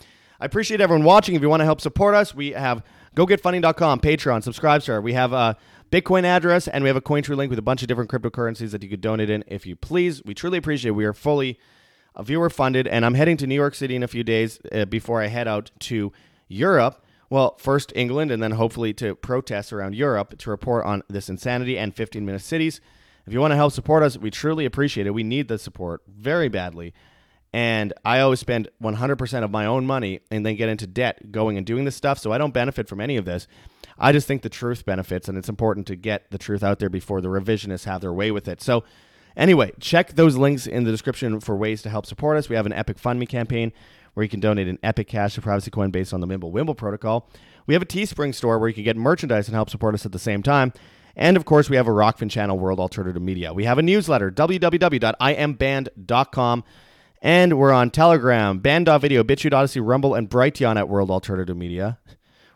I 0.44 0.46
appreciate 0.46 0.82
everyone 0.82 1.06
watching. 1.06 1.36
If 1.36 1.42
you 1.42 1.48
want 1.48 1.62
to 1.62 1.66
help 1.66 1.80
support 1.80 2.16
us, 2.16 2.36
we 2.36 2.52
have 2.52 2.84
GoGetFunding.com, 3.16 4.02
Patreon, 4.02 4.44
Subscribestar. 4.44 5.02
We 5.02 5.14
have 5.14 5.32
a 5.32 5.56
Bitcoin 5.90 6.26
address 6.26 6.68
and 6.68 6.84
we 6.84 6.90
have 6.90 6.98
a 6.98 7.02
CoinTree 7.02 7.38
link 7.38 7.50
with 7.50 7.60
a 7.60 7.62
bunch 7.62 7.82
of 7.82 7.88
different 7.88 8.12
cryptocurrencies 8.12 8.72
that 8.72 8.84
you 8.84 8.90
could 8.90 9.00
donate 9.00 9.30
in 9.30 9.46
if 9.48 9.66
you 9.66 9.78
please. 9.78 10.22
We 10.26 10.34
truly 10.34 10.58
appreciate 10.58 10.90
it. 10.90 10.96
We 10.96 11.06
are 11.06 11.14
fully 11.14 11.58
viewer 12.20 12.50
funded, 12.50 12.90
and 12.90 13.06
I'm 13.06 13.14
heading 13.14 13.38
to 13.38 13.48
New 13.48 13.56
York 13.56 13.74
City 13.74 13.96
in 13.96 14.04
a 14.04 14.08
few 14.10 14.26
days 14.26 14.60
uh, 14.74 14.84
before 14.84 15.22
I 15.22 15.28
head 15.28 15.48
out 15.48 15.72
to 15.80 16.12
Europe. 16.50 17.02
Well, 17.30 17.56
first 17.58 17.94
England, 17.96 18.30
and 18.30 18.44
then 18.44 18.52
hopefully 18.52 18.94
to 18.96 19.16
protests 19.16 19.72
around 19.72 19.96
Europe 19.96 20.38
to 20.40 20.50
report 20.50 20.84
on 20.84 21.04
this 21.08 21.30
insanity 21.30 21.78
and 21.78 21.96
15 21.96 22.26
minute 22.26 22.42
cities. 22.42 22.82
If 23.26 23.32
you 23.32 23.40
want 23.40 23.52
to 23.52 23.56
help 23.56 23.72
support 23.72 24.04
us, 24.04 24.18
we 24.18 24.30
truly 24.30 24.66
appreciate 24.66 25.08
it. 25.08 25.12
We 25.12 25.24
need 25.24 25.48
the 25.48 25.58
support 25.58 26.02
very 26.06 26.50
badly. 26.50 26.94
And 27.54 27.94
I 28.04 28.20
always 28.20 28.40
spend 28.40 28.68
100% 28.82 29.44
of 29.44 29.52
my 29.52 29.68
own 29.68 29.86
money 29.86 30.22
and 30.32 30.44
then 30.44 30.56
get 30.56 30.70
into 30.70 30.88
debt 30.88 31.32
going 31.32 31.56
and 31.56 31.66
doing 31.66 31.86
this 31.86 31.96
stuff. 31.96 32.18
So 32.18 32.32
I 32.32 32.40
don't 32.40 32.54
benefit 32.54 32.90
from 32.90 33.00
any 33.00 33.16
of 33.16 33.26
this. 33.26 33.48
I 34.00 34.12
just 34.12 34.28
think 34.28 34.42
the 34.42 34.50
truth 34.50 34.86
benefits, 34.86 35.30
and 35.30 35.38
it's 35.38 35.50
important 35.50 35.86
to 35.88 35.96
get 35.96 36.32
the 36.32 36.40
truth 36.40 36.64
out 36.64 36.80
there 36.80 36.90
before 36.90 37.22
the 37.22 37.28
revisionists 37.28 37.86
have 37.86 38.02
their 38.02 38.12
way 38.12 38.32
with 38.32 38.48
it. 38.48 38.60
So, 38.60 38.84
anyway, 39.38 39.72
check 39.80 40.14
those 40.14 40.36
links 40.36 40.66
in 40.66 40.84
the 40.84 40.90
description 40.90 41.40
for 41.40 41.56
ways 41.56 41.84
to 41.84 41.90
help 41.90 42.08
support 42.08 42.38
us. 42.38 42.50
We 42.50 42.56
have 42.56 42.66
an 42.66 42.74
Epic 42.74 42.98
Fund 42.98 43.20
Me 43.20 43.28
campaign 43.28 43.72
where 44.16 44.24
you 44.24 44.30
can 44.30 44.40
donate 44.40 44.68
an 44.68 44.80
Epic 44.82 45.08
Cash 45.08 45.36
to 45.36 45.42
Privacy 45.42 45.70
Coin 45.70 45.92
based 45.92 46.14
on 46.14 46.22
the 46.22 46.28
Mimble 46.28 46.52
Wimble 46.52 46.76
protocol. 46.76 47.30
We 47.66 47.76
have 47.76 47.84
a 47.84 47.86
Teespring 47.86 48.36
store 48.36 48.60
where 48.60 48.68
you 48.68 48.76
can 48.76 48.84
get 48.84 48.98
merchandise 48.98 49.48
and 49.48 49.56
help 49.56 49.70
support 49.70 49.94
us 49.94 50.06
at 50.06 50.12
the 50.12 50.20
same 50.20 50.44
time. 50.44 50.74
And 51.16 51.38
of 51.38 51.46
course, 51.46 51.70
we 51.70 51.78
have 51.78 51.88
a 51.88 51.92
Rokfin 51.92 52.32
channel, 52.32 52.58
World 52.58 52.80
Alternative 52.80 53.22
Media. 53.22 53.54
We 53.54 53.66
have 53.66 53.78
a 53.78 53.84
newsletter, 53.84 54.32
www.imband.com. 54.32 56.64
And 57.24 57.58
we're 57.58 57.72
on 57.72 57.90
Telegram, 57.90 58.60
Band.video, 58.60 59.24
BitChute, 59.24 59.54
Odysee, 59.54 59.80
Rumble, 59.80 60.14
and 60.14 60.30
Brighteon 60.30 60.76
at 60.76 60.90
World 60.90 61.10
Alternative 61.10 61.56
Media. 61.56 61.98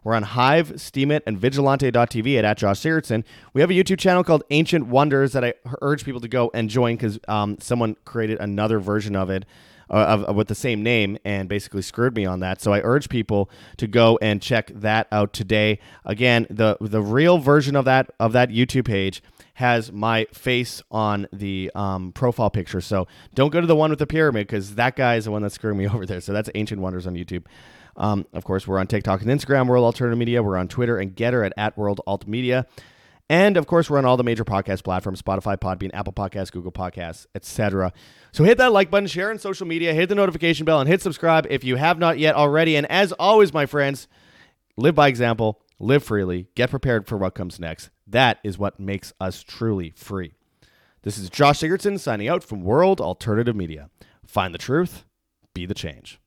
We're 0.03 0.13
on 0.13 0.23
Hive, 0.23 0.73
Steemit, 0.73 1.21
and 1.25 1.37
Vigilante.tv 1.37 2.37
at, 2.37 2.43
at 2.43 2.57
Josh 2.57 2.81
Sigurdson. 2.81 3.23
We 3.53 3.61
have 3.61 3.69
a 3.69 3.73
YouTube 3.73 3.97
channel 3.97 4.25
called 4.25 4.43
Ancient 4.49 4.87
Wonders 4.87 5.31
that 5.31 5.45
I 5.45 5.53
urge 5.81 6.03
people 6.03 6.19
to 6.19 6.27
go 6.27 6.51
and 6.53 6.69
join 6.69 6.97
because 6.97 7.17
um, 7.29 7.57
someone 7.61 7.95
created 8.03 8.41
another 8.41 8.79
version 8.79 9.15
of 9.15 9.29
it 9.29 9.45
uh, 9.89 9.93
of, 9.93 10.23
of, 10.25 10.35
with 10.35 10.49
the 10.49 10.55
same 10.55 10.83
name 10.83 11.17
and 11.23 11.47
basically 11.47 11.81
screwed 11.81 12.13
me 12.13 12.25
on 12.25 12.41
that. 12.41 12.61
So 12.61 12.73
I 12.73 12.81
urge 12.81 13.07
people 13.07 13.49
to 13.77 13.87
go 13.87 14.19
and 14.21 14.41
check 14.41 14.69
that 14.75 15.07
out 15.13 15.31
today. 15.31 15.79
Again, 16.03 16.45
the 16.49 16.75
the 16.81 17.01
real 17.01 17.37
version 17.37 17.77
of 17.77 17.85
that 17.85 18.11
of 18.19 18.33
that 18.33 18.49
YouTube 18.49 18.85
page 18.85 19.23
has 19.57 19.91
my 19.91 20.27
face 20.31 20.83
on 20.91 21.27
the 21.33 21.71
um, 21.73 22.11
profile 22.11 22.51
picture. 22.51 22.79
So 22.79 23.07
don't 23.33 23.49
go 23.49 23.59
to 23.59 23.65
the 23.65 23.75
one 23.75 23.89
with 23.89 23.97
the 23.97 24.05
pyramid 24.05 24.45
because 24.45 24.75
that 24.75 24.95
guy 24.95 25.15
is 25.15 25.25
the 25.25 25.31
one 25.31 25.41
that's 25.41 25.55
screwing 25.55 25.79
me 25.79 25.87
over 25.89 26.05
there. 26.05 26.21
So 26.21 26.31
that's 26.31 26.47
Ancient 26.53 26.79
Wonders 26.79 27.07
on 27.07 27.15
YouTube. 27.15 27.43
Um, 27.95 28.27
of 28.33 28.43
course, 28.43 28.67
we're 28.67 28.77
on 28.77 28.85
TikTok 28.85 29.23
and 29.23 29.31
Instagram, 29.31 29.65
World 29.65 29.83
Alternative 29.83 30.15
Media. 30.15 30.43
We're 30.43 30.57
on 30.57 30.67
Twitter 30.67 30.99
and 30.99 31.15
Gettr 31.15 31.43
at, 31.43 31.53
at 31.57 31.75
World 31.75 32.01
Alt 32.05 32.27
Media. 32.27 32.67
And 33.31 33.57
of 33.57 33.65
course, 33.65 33.89
we're 33.89 33.97
on 33.97 34.05
all 34.05 34.15
the 34.15 34.23
major 34.23 34.45
podcast 34.45 34.83
platforms 34.83 35.23
Spotify, 35.23 35.57
Podbean, 35.57 35.89
Apple 35.91 36.13
Podcasts, 36.13 36.51
Google 36.51 36.71
Podcasts, 36.71 37.25
etc. 37.33 37.91
So 38.33 38.43
hit 38.43 38.59
that 38.59 38.71
like 38.71 38.91
button, 38.91 39.07
share 39.07 39.31
on 39.31 39.39
social 39.39 39.65
media, 39.65 39.91
hit 39.91 40.07
the 40.07 40.13
notification 40.13 40.65
bell, 40.65 40.79
and 40.79 40.87
hit 40.87 41.01
subscribe 41.01 41.47
if 41.49 41.63
you 41.63 41.77
have 41.77 41.97
not 41.97 42.19
yet 42.19 42.35
already. 42.35 42.75
And 42.75 42.85
as 42.91 43.11
always, 43.13 43.51
my 43.55 43.65
friends, 43.65 44.07
live 44.77 44.93
by 44.93 45.07
example, 45.07 45.63
live 45.79 46.03
freely, 46.03 46.47
get 46.53 46.69
prepared 46.69 47.07
for 47.07 47.17
what 47.17 47.33
comes 47.33 47.59
next. 47.59 47.89
That 48.07 48.39
is 48.43 48.57
what 48.57 48.79
makes 48.79 49.13
us 49.19 49.43
truly 49.43 49.91
free. 49.95 50.33
This 51.01 51.17
is 51.17 51.29
Josh 51.29 51.59
Sigurdson 51.59 51.99
signing 51.99 52.27
out 52.27 52.43
from 52.43 52.63
World 52.63 53.01
Alternative 53.01 53.55
Media. 53.55 53.89
Find 54.25 54.53
the 54.53 54.59
truth, 54.59 55.03
be 55.53 55.65
the 55.65 55.73
change. 55.73 56.19